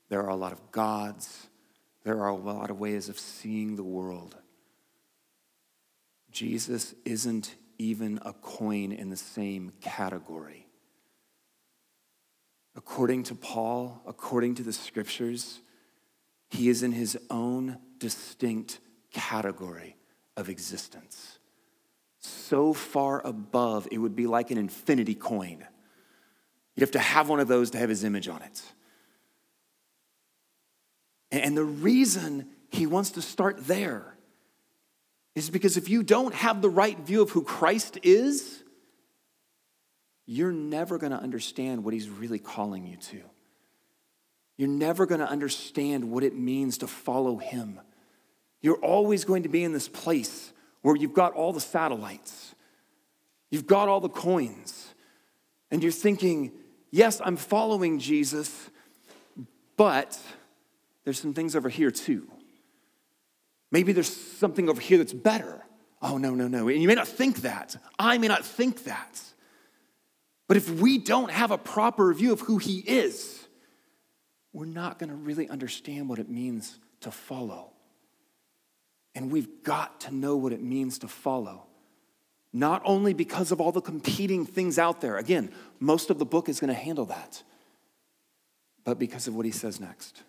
There 0.08 0.24
are 0.24 0.30
a 0.30 0.36
lot 0.38 0.54
of 0.54 0.72
gods. 0.72 1.50
There 2.04 2.20
are 2.20 2.30
a 2.30 2.36
lot 2.36 2.70
of 2.70 2.80
ways 2.80 3.10
of 3.10 3.20
seeing 3.20 3.76
the 3.76 3.84
world. 3.84 4.36
Jesus 6.32 6.94
isn't 7.06 7.56
even 7.78 8.20
a 8.26 8.34
coin 8.34 8.92
in 8.92 9.10
the 9.10 9.18
same 9.18 9.72
category. 9.82 10.68
According 12.76 13.24
to 13.24 13.36
Paul, 13.36 14.02
according 14.08 14.56
to 14.56 14.64
the 14.64 14.74
scriptures, 14.74 15.60
he 16.50 16.70
is 16.70 16.84
in 16.84 16.92
his 16.92 17.18
own 17.30 17.78
distinct 18.00 18.80
category 19.12 19.96
of 20.36 20.50
existence. 20.50 21.38
So 22.20 22.74
far 22.74 23.26
above, 23.26 23.88
it 23.92 23.98
would 23.98 24.16
be 24.16 24.28
like 24.28 24.50
an 24.50 24.58
infinity 24.58 25.16
coin. 25.16 25.66
You'd 26.76 26.82
have 26.82 26.92
to 26.92 27.00
have 27.00 27.30
one 27.30 27.40
of 27.40 27.48
those 27.48 27.70
to 27.72 27.78
have 27.78 27.90
his 27.90 28.04
image 28.04 28.28
on 28.28 28.42
it. 28.42 28.62
And 31.34 31.58
the 31.58 31.64
reason 31.64 32.48
he 32.70 32.86
wants 32.86 33.12
to 33.12 33.22
start 33.22 33.66
there 33.66 34.16
is 35.34 35.50
because 35.50 35.78
if 35.78 35.90
you 35.90 36.04
don't 36.04 36.34
have 36.36 36.62
the 36.62 36.70
right 36.70 36.98
view 37.00 37.24
of 37.24 37.32
who 37.32 37.42
Christ 37.42 37.98
is, 38.04 38.64
you're 40.28 40.52
never 40.52 41.00
going 41.00 41.12
to 41.12 41.18
understand 41.18 41.84
what 41.84 41.96
he's 41.96 42.08
really 42.08 42.38
calling 42.38 42.86
you 42.86 42.98
to. 42.98 43.22
You're 44.58 44.70
never 44.70 45.08
going 45.08 45.22
to 45.22 45.28
understand 45.28 46.12
what 46.12 46.24
it 46.24 46.36
means 46.36 46.78
to 46.78 46.88
follow 46.88 47.38
him. 47.38 47.82
You're 48.62 48.78
always 48.78 49.26
going 49.26 49.44
to 49.44 49.50
be 49.50 49.64
in 49.64 49.74
this 49.74 49.90
place 49.90 50.54
where 50.84 50.96
you've 50.96 51.14
got 51.14 51.34
all 51.34 51.52
the 51.52 51.60
satellites, 51.60 52.54
you've 53.50 53.66
got 53.66 53.90
all 53.90 54.02
the 54.02 54.10
coins, 54.10 54.94
and 55.72 55.82
you're 55.82 55.92
thinking, 55.92 56.52
yes, 56.92 57.20
I'm 57.26 57.38
following 57.38 57.98
Jesus, 57.98 58.70
but 59.76 60.20
there's 61.04 61.20
some 61.20 61.34
things 61.34 61.56
over 61.56 61.70
here 61.70 61.92
too. 61.92 62.30
Maybe 63.72 63.92
there's 63.92 64.16
something 64.16 64.70
over 64.70 64.80
here 64.80 65.00
that's 65.00 65.14
better. 65.14 65.66
Oh, 66.02 66.18
no, 66.18 66.36
no, 66.36 66.48
no. 66.48 66.68
And 66.68 66.82
you 66.82 66.88
may 66.88 66.96
not 66.96 67.08
think 67.08 67.42
that. 67.42 67.76
I 67.98 68.18
may 68.18 68.28
not 68.28 68.46
think 68.46 68.84
that. 68.84 69.22
But 70.48 70.58
if 70.58 70.70
we 70.70 70.98
don't 70.98 71.32
have 71.32 71.52
a 71.52 71.58
proper 71.58 72.14
view 72.14 72.34
of 72.34 72.42
who 72.42 72.58
He 72.58 72.80
is, 72.80 73.48
we're 74.52 74.66
not 74.66 75.00
going 75.00 75.10
to 75.10 75.16
really 75.16 75.50
understand 75.50 76.10
what 76.10 76.20
it 76.20 76.30
means 76.30 76.78
to 77.02 77.10
follow. 77.10 77.72
And 79.16 79.32
we've 79.32 79.64
got 79.64 80.02
to 80.02 80.14
know 80.14 80.36
what 80.36 80.54
it 80.54 80.62
means 80.62 81.00
to 81.00 81.08
follow. 81.08 81.68
Not 82.52 82.82
only 82.86 83.14
because 83.14 83.52
of 83.52 83.60
all 83.60 83.72
the 83.72 83.82
competing 83.82 84.46
things 84.46 84.78
out 84.78 85.02
there, 85.02 85.18
again, 85.18 85.52
most 85.80 86.12
of 86.12 86.20
the 86.20 86.26
book 86.26 86.50
is 86.50 86.60
going 86.60 86.68
to 86.68 86.80
handle 86.80 87.06
that, 87.06 87.42
but 88.84 89.00
because 89.00 89.28
of 89.28 89.36
what 89.36 89.46
he 89.46 89.52
says 89.52 89.80
next. 89.80 90.22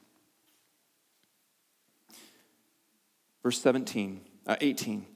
Verse 3.44 3.60
17, 3.60 4.22
uh, 4.46 4.56
18. 4.60 5.06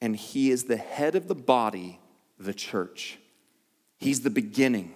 And 0.00 0.14
he 0.14 0.50
is 0.50 0.64
the 0.64 0.76
head 0.76 1.16
of 1.16 1.26
the 1.26 1.34
body, 1.34 1.98
the 2.38 2.54
church. 2.54 3.18
He's 3.98 4.20
the 4.20 4.30
beginning. 4.30 4.92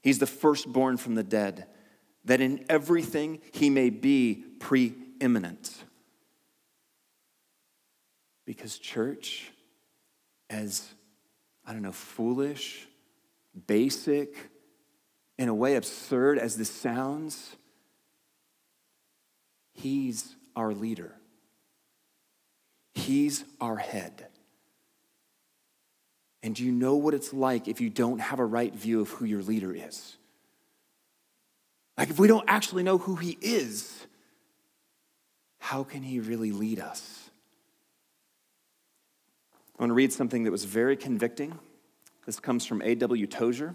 He's 0.00 0.20
the 0.20 0.26
firstborn 0.26 0.96
from 0.96 1.16
the 1.16 1.24
dead, 1.24 1.66
that 2.24 2.40
in 2.40 2.64
everything 2.68 3.40
he 3.52 3.68
may 3.68 3.90
be 3.90 4.44
preeminent. 4.60 5.74
Because, 8.44 8.78
church, 8.78 9.50
as, 10.48 10.86
I 11.66 11.72
don't 11.72 11.82
know, 11.82 11.92
foolish, 11.92 12.86
basic, 13.66 14.36
in 15.36 15.48
a 15.48 15.54
way 15.54 15.74
absurd 15.74 16.38
as 16.38 16.56
this 16.56 16.70
sounds, 16.70 17.56
he's 19.72 20.36
our 20.54 20.72
leader. 20.72 21.16
He's 23.02 23.44
our 23.60 23.76
head. 23.76 24.28
And 26.42 26.54
do 26.54 26.64
you 26.64 26.70
know 26.70 26.94
what 26.94 27.14
it's 27.14 27.32
like 27.32 27.66
if 27.66 27.80
you 27.80 27.90
don't 27.90 28.20
have 28.20 28.38
a 28.38 28.44
right 28.44 28.72
view 28.72 29.00
of 29.00 29.10
who 29.10 29.24
your 29.24 29.42
leader 29.42 29.74
is? 29.74 30.16
Like, 31.98 32.10
if 32.10 32.18
we 32.18 32.28
don't 32.28 32.44
actually 32.48 32.84
know 32.84 32.98
who 32.98 33.16
he 33.16 33.36
is, 33.40 34.06
how 35.58 35.82
can 35.82 36.02
he 36.02 36.20
really 36.20 36.52
lead 36.52 36.78
us? 36.78 37.30
I 39.78 39.82
want 39.82 39.90
to 39.90 39.94
read 39.94 40.12
something 40.12 40.44
that 40.44 40.50
was 40.50 40.64
very 40.64 40.96
convicting. 40.96 41.58
This 42.24 42.38
comes 42.38 42.64
from 42.64 42.82
A.W. 42.82 43.26
Tozer, 43.26 43.74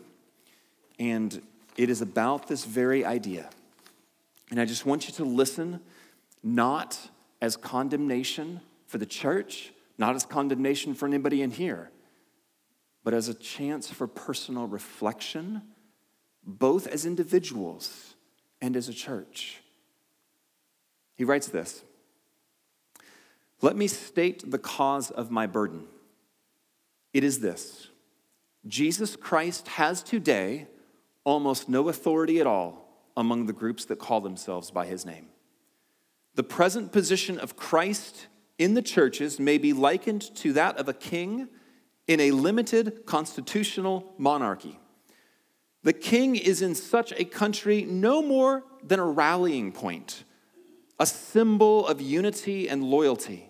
and 1.00 1.42
it 1.76 1.90
is 1.90 2.02
about 2.02 2.48
this 2.48 2.64
very 2.64 3.04
idea. 3.04 3.50
And 4.52 4.60
I 4.60 4.66
just 4.66 4.86
want 4.86 5.08
you 5.08 5.14
to 5.16 5.26
listen, 5.26 5.82
not 6.44 6.98
as 7.42 7.58
condemnation 7.58 8.62
for 8.88 8.98
the 8.98 9.06
church, 9.06 9.74
not 9.98 10.16
as 10.16 10.26
condemnation 10.26 10.94
for 10.94 11.06
anybody 11.06 11.42
in 11.42 11.52
here, 11.52 11.92
but 13.04 13.14
as 13.14 13.28
a 13.28 13.34
chance 13.34 13.90
for 13.90 14.08
personal 14.08 14.68
reflection, 14.68 15.62
both 16.44 16.88
as 16.88 17.06
individuals 17.06 18.16
and 18.62 18.76
as 18.76 18.90
a 18.90 18.94
church. 18.94 19.62
He 21.16 21.24
writes 21.24 21.48
this 21.48 21.84
Let 23.62 23.76
me 23.76 23.88
state 23.88 24.50
the 24.50 24.58
cause 24.58 25.12
of 25.12 25.30
my 25.30 25.46
burden. 25.46 25.88
It 27.14 27.24
is 27.24 27.40
this 27.40 27.90
Jesus 28.68 29.16
Christ 29.16 29.68
has 29.70 30.02
today 30.02 30.68
almost 31.24 31.68
no 31.68 31.90
authority 31.90 32.40
at 32.40 32.48
all 32.48 32.88
among 33.18 33.46
the 33.46 33.54
groups 33.54 33.86
that 33.86 34.00
call 34.00 34.22
themselves 34.22 34.72
by 34.72 34.86
his 34.86 35.06
name. 35.06 35.28
The 36.36 36.44
present 36.44 36.92
position 36.92 37.40
of 37.40 37.58
Christ 37.58 38.28
in 38.58 38.74
the 38.74 38.82
churches 38.82 39.40
may 39.40 39.58
be 39.58 39.74
likened 39.74 40.22
to 40.36 40.54
that 40.54 40.78
of 40.78 40.88
a 40.88 40.94
king 40.94 41.48
in 42.08 42.20
a 42.20 42.32
limited 42.32 43.06
constitutional 43.06 44.14
monarchy. 44.18 44.80
The 45.84 45.94
king 45.94 46.36
is 46.36 46.62
in 46.62 46.76
such 46.76 47.14
a 47.18 47.26
country 47.26 47.84
no 47.84 48.22
more 48.22 48.64
than 48.84 49.00
a 49.00 49.06
rallying 49.06 49.72
point, 49.72 50.24
a 51.00 51.06
symbol 51.06 51.88
of 51.88 52.02
unity 52.02 52.68
and 52.68 52.84
loyalty. 52.84 53.50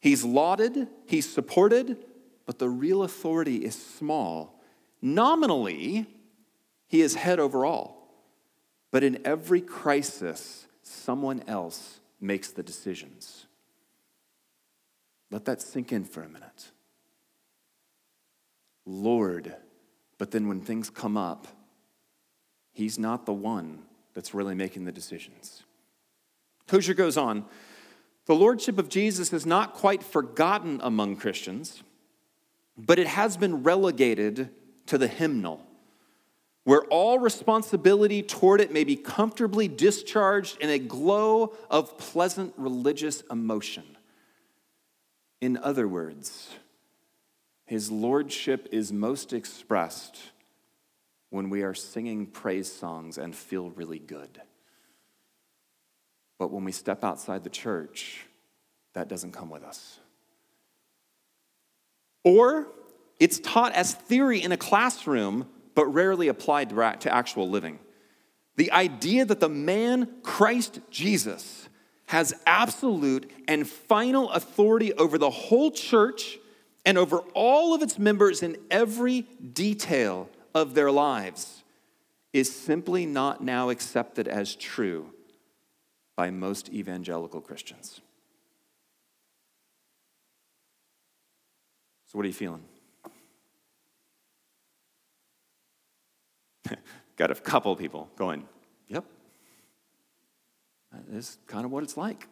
He's 0.00 0.24
lauded, 0.24 0.88
he's 1.06 1.32
supported, 1.32 1.96
but 2.44 2.58
the 2.58 2.68
real 2.68 3.04
authority 3.04 3.64
is 3.64 3.74
small. 3.74 4.60
Nominally, 5.00 6.06
he 6.88 7.00
is 7.00 7.14
head 7.14 7.38
over 7.38 7.64
all. 7.64 8.02
But 8.90 9.04
in 9.04 9.20
every 9.24 9.60
crisis, 9.60 10.66
someone 10.82 11.42
else 11.46 12.00
makes 12.20 12.50
the 12.50 12.62
decisions. 12.62 13.46
Let 15.32 15.46
that 15.46 15.62
sink 15.62 15.90
in 15.92 16.04
for 16.04 16.22
a 16.22 16.28
minute. 16.28 16.70
Lord, 18.84 19.56
but 20.18 20.30
then 20.30 20.46
when 20.46 20.60
things 20.60 20.90
come 20.90 21.16
up, 21.16 21.48
he's 22.72 22.98
not 22.98 23.24
the 23.24 23.32
one 23.32 23.78
that's 24.12 24.34
really 24.34 24.54
making 24.54 24.84
the 24.84 24.92
decisions. 24.92 25.64
Tozer 26.66 26.94
goes 26.94 27.16
on 27.16 27.46
the 28.26 28.34
lordship 28.34 28.78
of 28.78 28.88
Jesus 28.88 29.32
is 29.32 29.44
not 29.44 29.74
quite 29.74 30.02
forgotten 30.02 30.80
among 30.82 31.16
Christians, 31.16 31.82
but 32.76 32.98
it 32.98 33.08
has 33.08 33.36
been 33.36 33.64
relegated 33.64 34.50
to 34.86 34.96
the 34.96 35.08
hymnal, 35.08 35.66
where 36.64 36.82
all 36.84 37.18
responsibility 37.18 38.22
toward 38.22 38.60
it 38.60 38.72
may 38.72 38.84
be 38.84 38.94
comfortably 38.94 39.66
discharged 39.66 40.58
in 40.60 40.70
a 40.70 40.78
glow 40.78 41.52
of 41.68 41.98
pleasant 41.98 42.54
religious 42.56 43.22
emotion. 43.30 43.96
In 45.42 45.56
other 45.56 45.88
words, 45.88 46.50
his 47.64 47.90
lordship 47.90 48.68
is 48.70 48.92
most 48.92 49.32
expressed 49.32 50.16
when 51.30 51.50
we 51.50 51.62
are 51.62 51.74
singing 51.74 52.26
praise 52.26 52.70
songs 52.70 53.18
and 53.18 53.34
feel 53.34 53.70
really 53.70 53.98
good. 53.98 54.40
But 56.38 56.52
when 56.52 56.62
we 56.62 56.70
step 56.70 57.02
outside 57.02 57.42
the 57.42 57.50
church, 57.50 58.24
that 58.92 59.08
doesn't 59.08 59.32
come 59.32 59.50
with 59.50 59.64
us. 59.64 59.98
Or 62.22 62.68
it's 63.18 63.40
taught 63.40 63.72
as 63.72 63.94
theory 63.94 64.40
in 64.40 64.52
a 64.52 64.56
classroom, 64.56 65.48
but 65.74 65.86
rarely 65.86 66.28
applied 66.28 66.70
to 66.70 67.12
actual 67.12 67.50
living. 67.50 67.80
The 68.54 68.70
idea 68.70 69.24
that 69.24 69.40
the 69.40 69.48
man, 69.48 70.08
Christ 70.22 70.78
Jesus, 70.88 71.61
has 72.12 72.34
absolute 72.44 73.30
and 73.48 73.66
final 73.66 74.30
authority 74.32 74.92
over 74.94 75.16
the 75.16 75.30
whole 75.30 75.70
church 75.70 76.38
and 76.84 76.98
over 76.98 77.20
all 77.32 77.74
of 77.74 77.80
its 77.80 77.98
members 77.98 78.42
in 78.42 78.54
every 78.70 79.22
detail 79.54 80.28
of 80.54 80.74
their 80.74 80.90
lives 80.90 81.64
is 82.34 82.54
simply 82.54 83.06
not 83.06 83.42
now 83.42 83.70
accepted 83.70 84.28
as 84.28 84.54
true 84.54 85.06
by 86.14 86.28
most 86.28 86.68
evangelical 86.68 87.40
Christians. 87.40 88.02
So, 92.08 92.18
what 92.18 92.24
are 92.24 92.28
you 92.28 92.34
feeling? 92.34 92.64
Got 97.16 97.30
a 97.30 97.36
couple 97.36 97.74
people 97.74 98.10
going, 98.16 98.46
Yep, 98.88 99.06
is 101.12 101.38
kind 101.46 101.64
of 101.64 101.70
what 101.70 101.82
it's 101.82 101.96
like. 101.96 102.28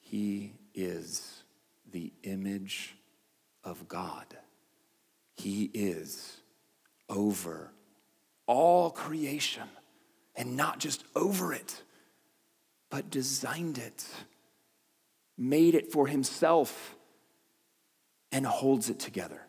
He 0.00 0.52
is 0.74 1.42
the 1.90 2.12
image 2.22 2.96
of 3.62 3.88
God. 3.88 4.26
He 5.36 5.70
is 5.74 6.38
over 7.08 7.70
all 8.46 8.90
creation 8.90 9.64
and 10.36 10.56
not 10.56 10.78
just 10.78 11.04
over 11.14 11.52
it, 11.52 11.82
but 12.90 13.10
designed 13.10 13.78
it, 13.78 14.04
made 15.36 15.74
it 15.74 15.92
for 15.92 16.06
himself, 16.06 16.94
and 18.30 18.44
holds 18.44 18.90
it 18.90 18.98
together. 18.98 19.40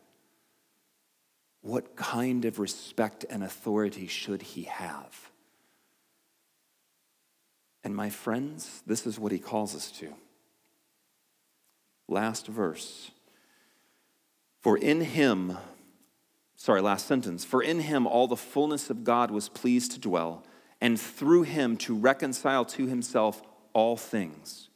What 1.61 1.95
kind 1.95 2.45
of 2.45 2.59
respect 2.59 3.25
and 3.29 3.43
authority 3.43 4.07
should 4.07 4.41
he 4.41 4.63
have? 4.63 5.31
And 7.85 7.95
my 7.95 8.09
friends, 8.09 8.81
this 8.87 9.05
is 9.05 9.19
what 9.19 9.31
he 9.31 9.37
calls 9.37 9.75
us 9.75 9.91
to. 9.99 10.11
Last 12.07 12.47
verse. 12.47 13.11
For 14.59 14.75
in 14.75 15.01
him, 15.01 15.55
sorry, 16.55 16.81
last 16.81 17.07
sentence, 17.07 17.45
for 17.45 17.61
in 17.61 17.81
him 17.81 18.07
all 18.07 18.27
the 18.27 18.35
fullness 18.35 18.89
of 18.89 19.03
God 19.03 19.29
was 19.29 19.49
pleased 19.49 19.91
to 19.91 19.99
dwell 19.99 20.43
and 20.81 20.99
through 20.99 21.43
him 21.43 21.77
to 21.77 21.95
reconcile 21.95 22.65
to 22.65 22.87
himself 22.87 23.43
all 23.73 23.95
things, 23.95 24.69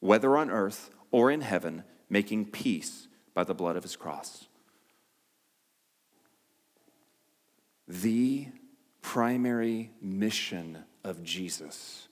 whether 0.00 0.34
on 0.34 0.50
earth 0.50 0.88
or 1.10 1.30
in 1.30 1.42
heaven, 1.42 1.84
making 2.08 2.46
peace 2.46 3.08
by 3.34 3.44
the 3.44 3.54
blood 3.54 3.76
of 3.76 3.82
his 3.82 3.94
cross. 3.94 4.46
The 7.86 8.48
primary 9.02 9.90
mission 10.00 10.84
of 11.04 11.22
Jesus, 11.22 12.07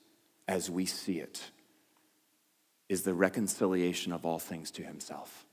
as 0.47 0.69
we 0.69 0.85
see 0.85 1.19
it, 1.19 1.41
is 2.89 3.03
the 3.03 3.13
reconciliation 3.13 4.13
of 4.13 4.25
all 4.25 4.39
things 4.39 4.71
to 4.71 4.83
himself. 4.83 5.45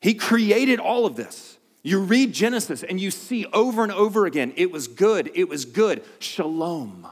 He 0.00 0.14
created 0.14 0.80
all 0.80 1.06
of 1.06 1.16
this. 1.16 1.58
You 1.82 2.00
read 2.00 2.32
Genesis 2.32 2.82
and 2.82 3.00
you 3.00 3.10
see 3.10 3.46
over 3.46 3.82
and 3.82 3.92
over 3.92 4.26
again, 4.26 4.52
it 4.56 4.70
was 4.70 4.88
good, 4.88 5.30
it 5.34 5.48
was 5.48 5.64
good. 5.64 6.04
Shalom. 6.18 7.06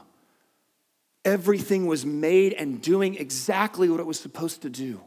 Everything 1.23 1.85
was 1.85 2.05
made 2.05 2.53
and 2.53 2.81
doing 2.81 3.15
exactly 3.15 3.89
what 3.89 3.99
it 3.99 4.05
was 4.05 4.19
supposed 4.19 4.61
to 4.63 4.69
do. 4.69 5.01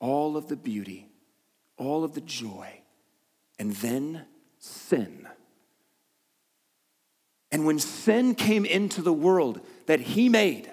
All 0.00 0.36
of 0.36 0.48
the 0.48 0.56
beauty, 0.56 1.08
all 1.76 2.04
of 2.04 2.14
the 2.14 2.20
joy, 2.20 2.80
and 3.58 3.72
then 3.76 4.24
sin. 4.58 5.17
And 7.50 7.64
when 7.64 7.78
sin 7.78 8.34
came 8.34 8.64
into 8.64 9.00
the 9.02 9.12
world 9.12 9.60
that 9.86 10.00
he 10.00 10.28
made, 10.28 10.70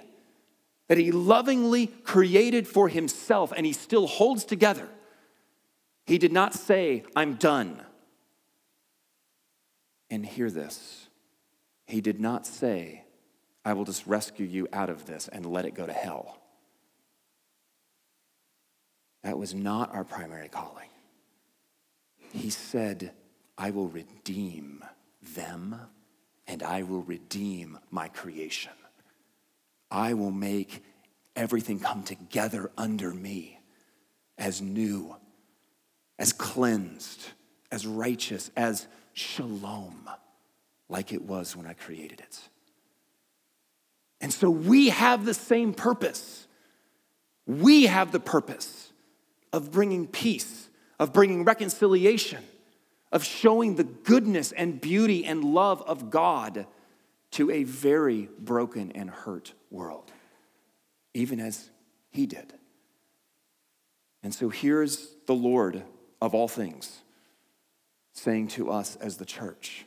that 0.88 0.98
he 0.98 1.12
lovingly 1.12 1.88
created 1.88 2.68
for 2.68 2.90
himself 2.90 3.54
and 3.56 3.66
he 3.66 3.74
still 3.74 4.08
holds 4.08 4.44
together, 4.44 4.88
he 6.06 6.18
did 6.18 6.32
not 6.32 6.54
say, 6.54 7.04
I'm 7.16 7.36
done. 7.36 7.82
And 10.10 10.26
hear 10.26 10.52
this 10.52 11.08
He 11.88 12.02
did 12.02 12.20
not 12.20 12.46
say, 12.46 13.04
I 13.64 13.74
will 13.74 13.86
just 13.86 14.06
rescue 14.06 14.46
you 14.46 14.68
out 14.72 14.90
of 14.90 15.06
this 15.06 15.28
and 15.28 15.46
let 15.46 15.66
it 15.66 15.74
go 15.74 15.86
to 15.86 15.94
hell. 15.94 16.40
That 19.24 19.40
was 19.40 19.56
not 19.56 19.94
our 19.94 20.04
primary 20.04 20.50
calling. 20.50 20.90
He 22.32 22.52
said, 22.52 23.12
I 23.58 23.72
will 23.72 23.88
redeem 23.88 24.84
them 25.36 25.80
and 26.48 26.64
I 26.64 26.84
will 26.84 27.02
redeem 27.02 27.80
my 27.92 28.08
creation. 28.08 28.74
I 29.90 30.14
will 30.14 30.32
make 30.32 30.84
everything 31.36 31.80
come 31.80 32.04
together 32.04 32.72
under 32.78 33.12
me 33.12 33.60
as 34.38 34.62
new 34.62 35.16
as 36.18 36.34
cleansed, 36.34 37.32
as 37.72 37.86
righteous, 37.86 38.52
as 38.56 38.88
shalom, 39.14 40.10
like 40.90 41.12
it 41.12 41.24
was 41.24 41.56
when 41.56 41.66
I 41.66 41.74
created 41.74 42.22
it. 42.22 42.40
And 44.22 44.34
so 44.34 44.50
we 44.50 44.90
have 44.90 45.26
the 45.26 45.34
same 45.34 45.74
purpose. 45.74 46.48
We 47.46 47.84
have 47.84 48.12
the 48.12 48.20
purpose 48.20 48.92
of 49.52 49.72
bringing 49.72 50.08
peace, 50.08 50.70
of 51.00 51.14
bringing 51.14 51.44
reconciliation, 51.44 52.44
of 53.16 53.24
showing 53.24 53.76
the 53.76 53.86
goodness 53.86 54.52
and 54.52 54.82
beauty 54.82 55.24
and 55.24 55.42
love 55.42 55.82
of 55.84 56.10
God 56.10 56.68
to 57.32 57.50
a 57.50 57.64
very 57.64 58.28
broken 58.38 58.92
and 58.92 59.10
hurt 59.10 59.54
world, 59.72 60.12
even 61.14 61.40
as 61.40 61.70
He 62.12 62.26
did. 62.26 62.54
And 64.22 64.36
so 64.36 64.50
here's 64.50 65.16
the 65.28 65.34
Lord 65.34 65.82
of 66.22 66.36
all 66.36 66.50
things, 66.50 67.00
saying 68.12 68.50
to 68.50 68.70
us 68.70 68.98
as 68.98 69.16
the 69.16 69.26
church, 69.26 69.86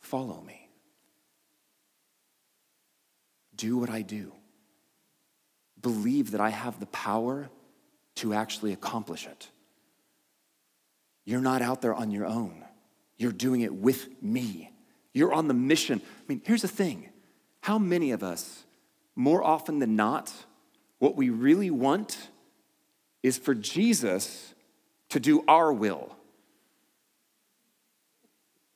Follow 0.00 0.40
me. 0.40 0.68
Do 3.54 3.76
what 3.76 3.90
I 3.90 4.02
do. 4.02 4.32
Believe 5.80 6.32
that 6.32 6.40
I 6.40 6.50
have 6.50 6.80
the 6.80 6.86
power 6.86 7.48
to 8.16 8.34
actually 8.34 8.72
accomplish 8.72 9.26
it. 9.26 9.50
You're 11.28 11.42
not 11.42 11.60
out 11.60 11.82
there 11.82 11.92
on 11.92 12.10
your 12.10 12.24
own. 12.24 12.64
You're 13.18 13.32
doing 13.32 13.60
it 13.60 13.74
with 13.74 14.22
me. 14.22 14.72
You're 15.12 15.34
on 15.34 15.46
the 15.46 15.52
mission. 15.52 16.00
I 16.00 16.22
mean, 16.26 16.40
here's 16.42 16.62
the 16.62 16.68
thing 16.68 17.10
how 17.60 17.78
many 17.78 18.12
of 18.12 18.22
us, 18.22 18.64
more 19.14 19.44
often 19.44 19.78
than 19.78 19.94
not, 19.94 20.32
what 21.00 21.16
we 21.16 21.28
really 21.28 21.70
want 21.70 22.30
is 23.22 23.36
for 23.36 23.54
Jesus 23.54 24.54
to 25.10 25.20
do 25.20 25.44
our 25.46 25.70
will. 25.70 26.16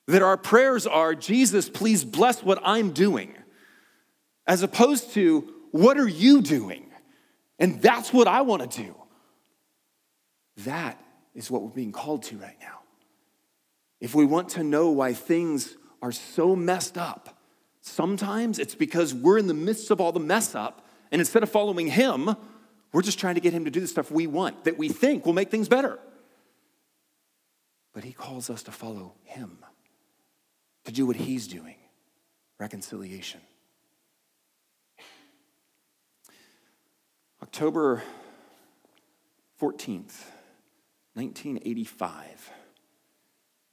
That 0.07 0.21
our 0.21 0.37
prayers 0.37 0.87
are, 0.87 1.15
Jesus, 1.15 1.71
please 1.71 2.05
bless 2.05 2.43
what 2.43 2.61
I'm 2.62 2.93
doing, 2.93 3.33
as 4.47 4.62
opposed 4.62 5.15
to, 5.15 5.51
what 5.71 5.97
are 5.97 6.07
you 6.07 6.43
doing? 6.43 6.91
And 7.59 7.81
that's 7.81 8.12
what 8.12 8.29
I 8.29 8.43
want 8.43 8.71
to 8.71 8.83
do. 8.83 8.95
That 10.67 11.03
is 11.35 11.51
what 11.51 11.62
we're 11.62 11.71
being 11.71 11.92
called 11.92 12.23
to 12.25 12.37
right 12.37 12.57
now. 12.61 12.81
If 14.01 14.14
we 14.14 14.25
want 14.25 14.51
to 14.51 14.64
know 14.64 14.90
why 14.90 15.12
things 15.12 15.77
are 16.03 16.12
so 16.12 16.57
messed 16.57 16.99
up, 16.99 17.38
sometimes 17.81 18.59
it's 18.59 18.75
because 18.75 19.14
we're 19.14 19.38
in 19.38 19.47
the 19.47 19.55
midst 19.55 19.90
of 19.90 20.01
all 20.01 20.12
the 20.12 20.21
mess 20.21 20.55
up, 20.55 20.87
and 21.11 21.21
instead 21.21 21.42
of 21.42 21.51
following 21.51 21.88
Him, 21.88 22.35
we're 22.92 23.03
just 23.03 23.18
trying 23.18 23.37
to 23.37 23.40
get 23.40 23.53
Him 23.53 23.64
to 23.64 23.71
do 23.71 23.81
the 23.81 23.87
stuff 23.87 24.11
we 24.11 24.27
want 24.27 24.64
that 24.64 24.77
we 24.77 24.88
think 24.88 25.25
will 25.25 25.33
make 25.33 25.51
things 25.51 25.68
better. 25.68 25.99
But 27.92 28.05
He 28.05 28.12
calls 28.12 28.51
us 28.51 28.62
to 28.64 28.73
follow 28.73 29.14
Him, 29.25 29.59
to 30.85 30.92
do 30.92 31.07
what 31.07 31.16
He's 31.16 31.47
doing 31.47 31.77
reconciliation. 32.59 33.40
October 37.42 38.03
14th, 39.61 40.25
1985. 41.14 42.51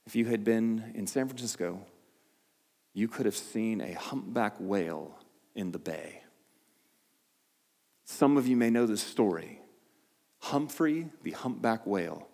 If 0.06 0.16
you 0.16 0.26
had 0.26 0.44
been 0.44 0.92
in 0.94 1.06
San 1.06 1.28
Francisco, 1.28 1.80
you 2.92 3.08
could 3.08 3.26
have 3.26 3.36
seen 3.36 3.80
a 3.80 3.92
humpback 3.92 4.56
whale 4.58 5.18
in 5.54 5.72
the 5.72 5.78
bay. 5.78 6.22
Some 8.04 8.36
of 8.36 8.46
you 8.46 8.56
may 8.56 8.70
know 8.70 8.86
this 8.86 9.02
story. 9.02 9.60
Humphrey, 10.40 11.08
the 11.22 11.30
humpback 11.30 11.86
whale. 11.86 12.28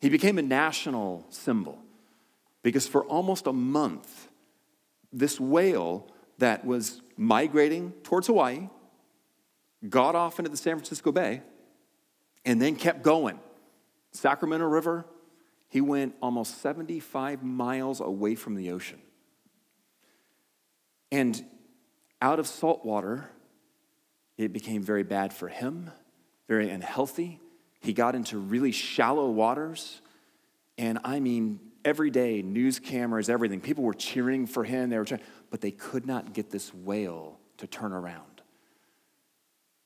He 0.00 0.08
became 0.08 0.38
a 0.38 0.42
national 0.42 1.26
symbol 1.30 1.78
because 2.62 2.86
for 2.86 3.04
almost 3.04 3.46
a 3.46 3.52
month, 3.52 4.28
this 5.12 5.40
whale 5.40 6.06
that 6.38 6.64
was 6.64 7.02
migrating 7.16 7.92
towards 8.02 8.28
Hawaii 8.28 8.68
got 9.88 10.14
off 10.14 10.38
into 10.38 10.50
the 10.50 10.56
San 10.56 10.76
Francisco 10.76 11.10
Bay 11.10 11.42
and 12.44 12.60
then 12.60 12.76
kept 12.76 13.02
going. 13.02 13.38
Sacramento 14.12 14.66
River, 14.66 15.04
he 15.68 15.80
went 15.80 16.14
almost 16.20 16.60
75 16.60 17.42
miles 17.42 18.00
away 18.00 18.34
from 18.34 18.54
the 18.54 18.70
ocean. 18.72 19.00
And 21.12 21.42
out 22.20 22.38
of 22.38 22.46
salt 22.46 22.84
water, 22.84 23.30
it 24.36 24.52
became 24.52 24.82
very 24.82 25.02
bad 25.02 25.32
for 25.32 25.48
him, 25.48 25.90
very 26.48 26.70
unhealthy. 26.70 27.40
He 27.80 27.92
got 27.92 28.14
into 28.14 28.38
really 28.38 28.72
shallow 28.72 29.30
waters. 29.30 30.00
And 30.76 30.98
I 31.04 31.20
mean, 31.20 31.60
every 31.84 32.10
day, 32.10 32.42
news 32.42 32.78
cameras, 32.78 33.28
everything, 33.28 33.60
people 33.60 33.84
were 33.84 33.94
cheering 33.94 34.46
for 34.46 34.64
him. 34.64 34.90
They 34.90 34.98
were 34.98 35.06
but 35.50 35.60
they 35.60 35.70
could 35.70 36.06
not 36.06 36.32
get 36.32 36.50
this 36.50 36.72
whale 36.72 37.38
to 37.58 37.66
turn 37.66 37.92
around. 37.92 38.24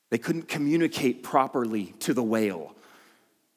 They 0.09 0.17
couldn't 0.17 0.47
communicate 0.47 1.23
properly 1.23 1.93
to 1.99 2.13
the 2.13 2.23
whale. 2.23 2.75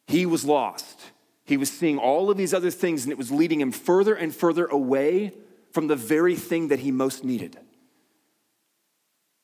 He 0.09 0.25
was 0.25 0.45
lost. 0.45 0.99
He 1.45 1.57
was 1.57 1.71
seeing 1.71 1.99
all 1.99 2.31
of 2.31 2.37
these 2.37 2.55
other 2.55 2.71
things, 2.71 3.05
and 3.05 3.13
it 3.13 3.19
was 3.19 3.31
leading 3.31 3.61
him 3.61 3.71
further 3.73 4.15
and 4.15 4.35
further 4.35 4.67
away 4.67 5.35
from 5.71 5.87
the 5.87 5.97
very 5.97 6.35
thing 6.35 6.69
that 6.69 6.81
he 6.81 6.91
most 6.91 7.23
needed. 7.23 7.59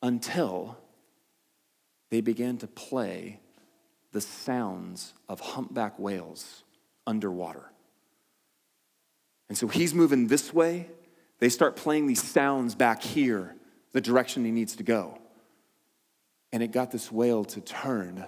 Until 0.03 0.79
they 2.11 2.22
began 2.22 2.57
to 2.59 2.66
play 2.66 3.40
the 4.12 4.20
sounds 4.20 5.12
of 5.29 5.40
humpback 5.40 5.98
whales 5.98 6.64
underwater. 7.07 7.70
And 9.48 9.59
so 9.59 9.68
he's 9.68 9.92
moving 9.92 10.29
this 10.29 10.53
way. 10.53 10.88
They 11.40 11.50
start 11.50 11.77
playing 11.77 12.07
these 12.07 12.22
sounds 12.22 12.74
back 12.74 13.03
here, 13.03 13.55
the 13.92 14.00
direction 14.00 14.44
he 14.44 14.50
needs 14.50 14.77
to 14.77 14.83
go. 14.83 15.18
And 16.53 16.62
it 16.62 16.72
got 16.72 16.90
this 16.90 17.12
whale 17.12 17.44
to 17.46 17.61
turn 17.61 18.27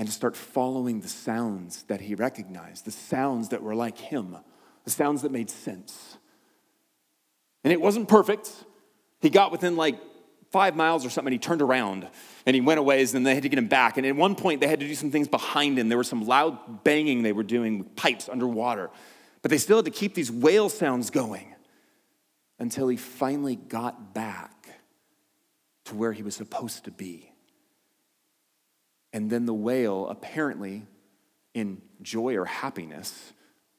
and 0.00 0.08
to 0.08 0.14
start 0.14 0.34
following 0.34 1.02
the 1.02 1.08
sounds 1.08 1.82
that 1.82 2.00
he 2.00 2.14
recognized, 2.14 2.86
the 2.86 2.90
sounds 2.90 3.50
that 3.50 3.62
were 3.62 3.74
like 3.74 3.98
him, 3.98 4.34
the 4.84 4.90
sounds 4.90 5.20
that 5.20 5.30
made 5.30 5.50
sense. 5.50 6.16
And 7.64 7.70
it 7.70 7.82
wasn't 7.82 8.08
perfect. 8.08 8.50
He 9.20 9.28
got 9.28 9.52
within 9.52 9.76
like 9.76 10.00
five 10.52 10.74
miles 10.74 11.04
or 11.04 11.10
something, 11.10 11.34
and 11.34 11.34
he 11.34 11.46
turned 11.46 11.60
around 11.60 12.08
and 12.46 12.54
he 12.54 12.62
went 12.62 12.80
a 12.80 12.82
ways, 12.82 13.12
and 13.12 13.26
they 13.26 13.34
had 13.34 13.42
to 13.42 13.50
get 13.50 13.58
him 13.58 13.68
back. 13.68 13.98
And 13.98 14.06
at 14.06 14.16
one 14.16 14.36
point, 14.36 14.62
they 14.62 14.68
had 14.68 14.80
to 14.80 14.86
do 14.86 14.94
some 14.94 15.10
things 15.10 15.28
behind 15.28 15.78
him. 15.78 15.90
There 15.90 15.98
was 15.98 16.08
some 16.08 16.26
loud 16.26 16.82
banging 16.82 17.22
they 17.22 17.32
were 17.32 17.42
doing 17.42 17.80
with 17.80 17.94
pipes 17.94 18.26
underwater. 18.26 18.88
But 19.42 19.50
they 19.50 19.58
still 19.58 19.76
had 19.76 19.84
to 19.84 19.90
keep 19.90 20.14
these 20.14 20.32
whale 20.32 20.70
sounds 20.70 21.10
going 21.10 21.54
until 22.58 22.88
he 22.88 22.96
finally 22.96 23.56
got 23.56 24.14
back 24.14 24.80
to 25.84 25.94
where 25.94 26.14
he 26.14 26.22
was 26.22 26.34
supposed 26.34 26.84
to 26.84 26.90
be. 26.90 27.29
And 29.12 29.30
then 29.30 29.46
the 29.46 29.54
whale, 29.54 30.08
apparently 30.08 30.86
in 31.54 31.82
joy 32.02 32.36
or 32.36 32.44
happiness, 32.44 33.32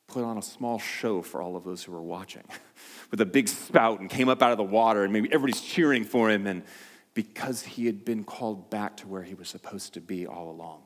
put 0.07 0.23
on 0.23 0.37
a 0.37 0.41
small 0.41 0.77
show 0.77 1.21
for 1.21 1.41
all 1.41 1.55
of 1.55 1.63
those 1.63 1.83
who 1.83 1.91
were 1.91 2.01
watching 2.01 2.43
with 3.11 3.21
a 3.21 3.25
big 3.25 3.47
spout 3.47 3.99
and 3.99 4.09
came 4.09 4.27
up 4.27 4.41
out 4.41 4.51
of 4.51 4.57
the 4.57 4.63
water, 4.63 5.03
and 5.03 5.13
maybe 5.13 5.31
everybody's 5.31 5.61
cheering 5.61 6.03
for 6.03 6.29
him, 6.29 6.47
and 6.47 6.63
because 7.13 7.63
he 7.63 7.85
had 7.85 8.03
been 8.05 8.23
called 8.23 8.69
back 8.69 8.97
to 8.97 9.07
where 9.07 9.23
he 9.23 9.33
was 9.33 9.49
supposed 9.49 9.93
to 9.93 10.01
be 10.01 10.27
all 10.27 10.49
along. 10.49 10.81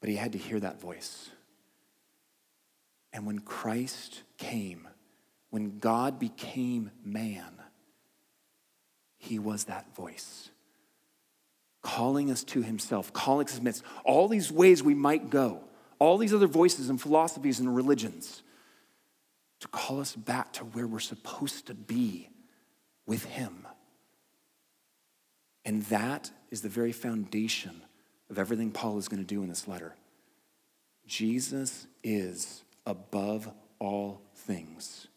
But 0.00 0.08
he 0.08 0.16
had 0.16 0.32
to 0.32 0.38
hear 0.38 0.60
that 0.60 0.80
voice. 0.80 1.30
And 3.12 3.26
when 3.26 3.40
Christ 3.40 4.22
came, 4.38 4.88
when 5.50 5.78
God 5.78 6.18
became 6.18 6.90
man, 7.04 7.52
he 9.18 9.38
was 9.38 9.64
that 9.64 9.94
voice 9.94 10.50
calling 11.82 12.30
us 12.30 12.44
to 12.44 12.62
himself, 12.62 13.12
calling 13.12 13.46
us 13.46 13.56
to 13.56 13.62
midst 13.62 13.82
all 14.04 14.28
these 14.28 14.52
ways 14.52 14.82
we 14.82 14.94
might 14.94 15.30
go, 15.30 15.62
all 15.98 16.18
these 16.18 16.34
other 16.34 16.46
voices 16.46 16.90
and 16.90 17.00
philosophies 17.00 17.60
and 17.60 17.74
religions, 17.74 18.42
to 19.60 19.68
call 19.68 20.00
us 20.00 20.16
back 20.16 20.52
to 20.54 20.64
where 20.64 20.86
we're 20.86 20.98
supposed 20.98 21.66
to 21.66 21.74
be 21.74 22.28
with 23.06 23.24
him. 23.24 23.66
And 25.64 25.82
that 25.84 26.30
is 26.50 26.62
the 26.62 26.68
very 26.68 26.92
foundation 26.92 27.82
of 28.30 28.38
everything 28.38 28.70
Paul 28.70 28.98
is 28.98 29.08
going 29.08 29.22
to 29.22 29.26
do 29.26 29.42
in 29.42 29.48
this 29.48 29.68
letter. 29.68 29.94
Jesus 31.06 31.86
is 32.02 32.62
above 32.86 33.50
all 33.78 34.22
things, 34.34 35.08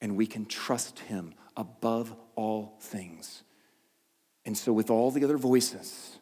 and 0.00 0.16
we 0.16 0.26
can 0.26 0.46
trust 0.46 1.00
him 1.00 1.34
above 1.56 2.14
all 2.36 2.78
things. 2.80 3.42
And 4.44 4.56
so, 4.56 4.72
with 4.72 4.90
all 4.90 5.10
the 5.10 5.24
other 5.24 5.36
voices, 5.36 6.18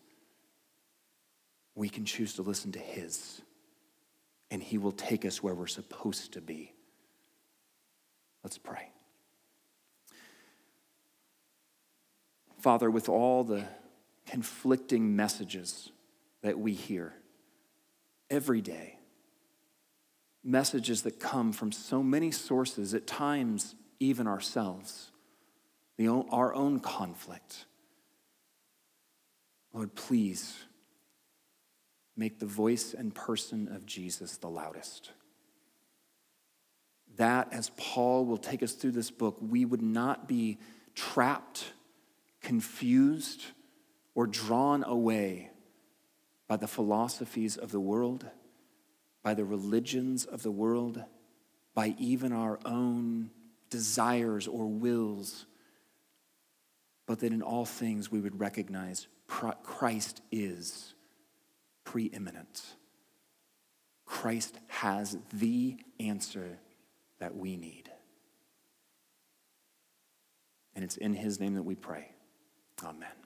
we 1.74 1.88
can 1.88 2.04
choose 2.04 2.34
to 2.34 2.42
listen 2.42 2.72
to 2.72 2.78
His, 2.78 3.40
and 4.50 4.62
He 4.62 4.78
will 4.78 4.92
take 4.92 5.24
us 5.24 5.42
where 5.42 5.54
we're 5.54 5.66
supposed 5.66 6.32
to 6.32 6.40
be. 6.40 6.74
Let's 8.42 8.58
pray. 8.58 8.90
Father, 12.58 12.90
with 12.90 13.08
all 13.08 13.44
the 13.44 13.64
conflicting 14.26 15.14
messages 15.14 15.90
that 16.42 16.58
we 16.58 16.72
hear 16.72 17.14
every 18.30 18.60
day, 18.60 18.98
messages 20.42 21.02
that 21.02 21.20
come 21.20 21.52
from 21.52 21.70
so 21.70 22.02
many 22.02 22.32
sources, 22.32 22.94
at 22.94 23.06
times, 23.06 23.76
even 24.00 24.26
ourselves, 24.26 25.12
the, 25.96 26.08
our 26.08 26.52
own 26.54 26.80
conflict 26.80 27.66
Lord, 29.78 29.94
please 29.94 30.56
make 32.16 32.40
the 32.40 32.46
voice 32.46 32.94
and 32.94 33.14
person 33.14 33.68
of 33.68 33.86
Jesus 33.86 34.36
the 34.38 34.48
loudest. 34.48 35.12
That, 37.16 37.52
as 37.52 37.70
Paul 37.76 38.26
will 38.26 38.38
take 38.38 38.64
us 38.64 38.72
through 38.72 38.90
this 38.90 39.12
book, 39.12 39.36
we 39.40 39.64
would 39.64 39.80
not 39.80 40.26
be 40.26 40.58
trapped, 40.96 41.74
confused, 42.40 43.40
or 44.16 44.26
drawn 44.26 44.82
away 44.82 45.50
by 46.48 46.56
the 46.56 46.66
philosophies 46.66 47.56
of 47.56 47.70
the 47.70 47.78
world, 47.78 48.26
by 49.22 49.34
the 49.34 49.44
religions 49.44 50.24
of 50.24 50.42
the 50.42 50.50
world, 50.50 51.04
by 51.72 51.94
even 51.98 52.32
our 52.32 52.58
own 52.64 53.30
desires 53.70 54.48
or 54.48 54.66
wills, 54.66 55.46
but 57.06 57.20
that 57.20 57.32
in 57.32 57.42
all 57.42 57.64
things 57.64 58.10
we 58.10 58.18
would 58.18 58.40
recognize 58.40 59.06
Christ 59.28 60.22
is 60.32 60.94
preeminent. 61.84 62.62
Christ 64.04 64.58
has 64.68 65.18
the 65.32 65.76
answer 66.00 66.58
that 67.20 67.36
we 67.36 67.56
need. 67.56 67.90
And 70.74 70.84
it's 70.84 70.96
in 70.96 71.12
his 71.12 71.38
name 71.38 71.54
that 71.54 71.62
we 71.62 71.74
pray. 71.74 72.08
Amen. 72.82 73.17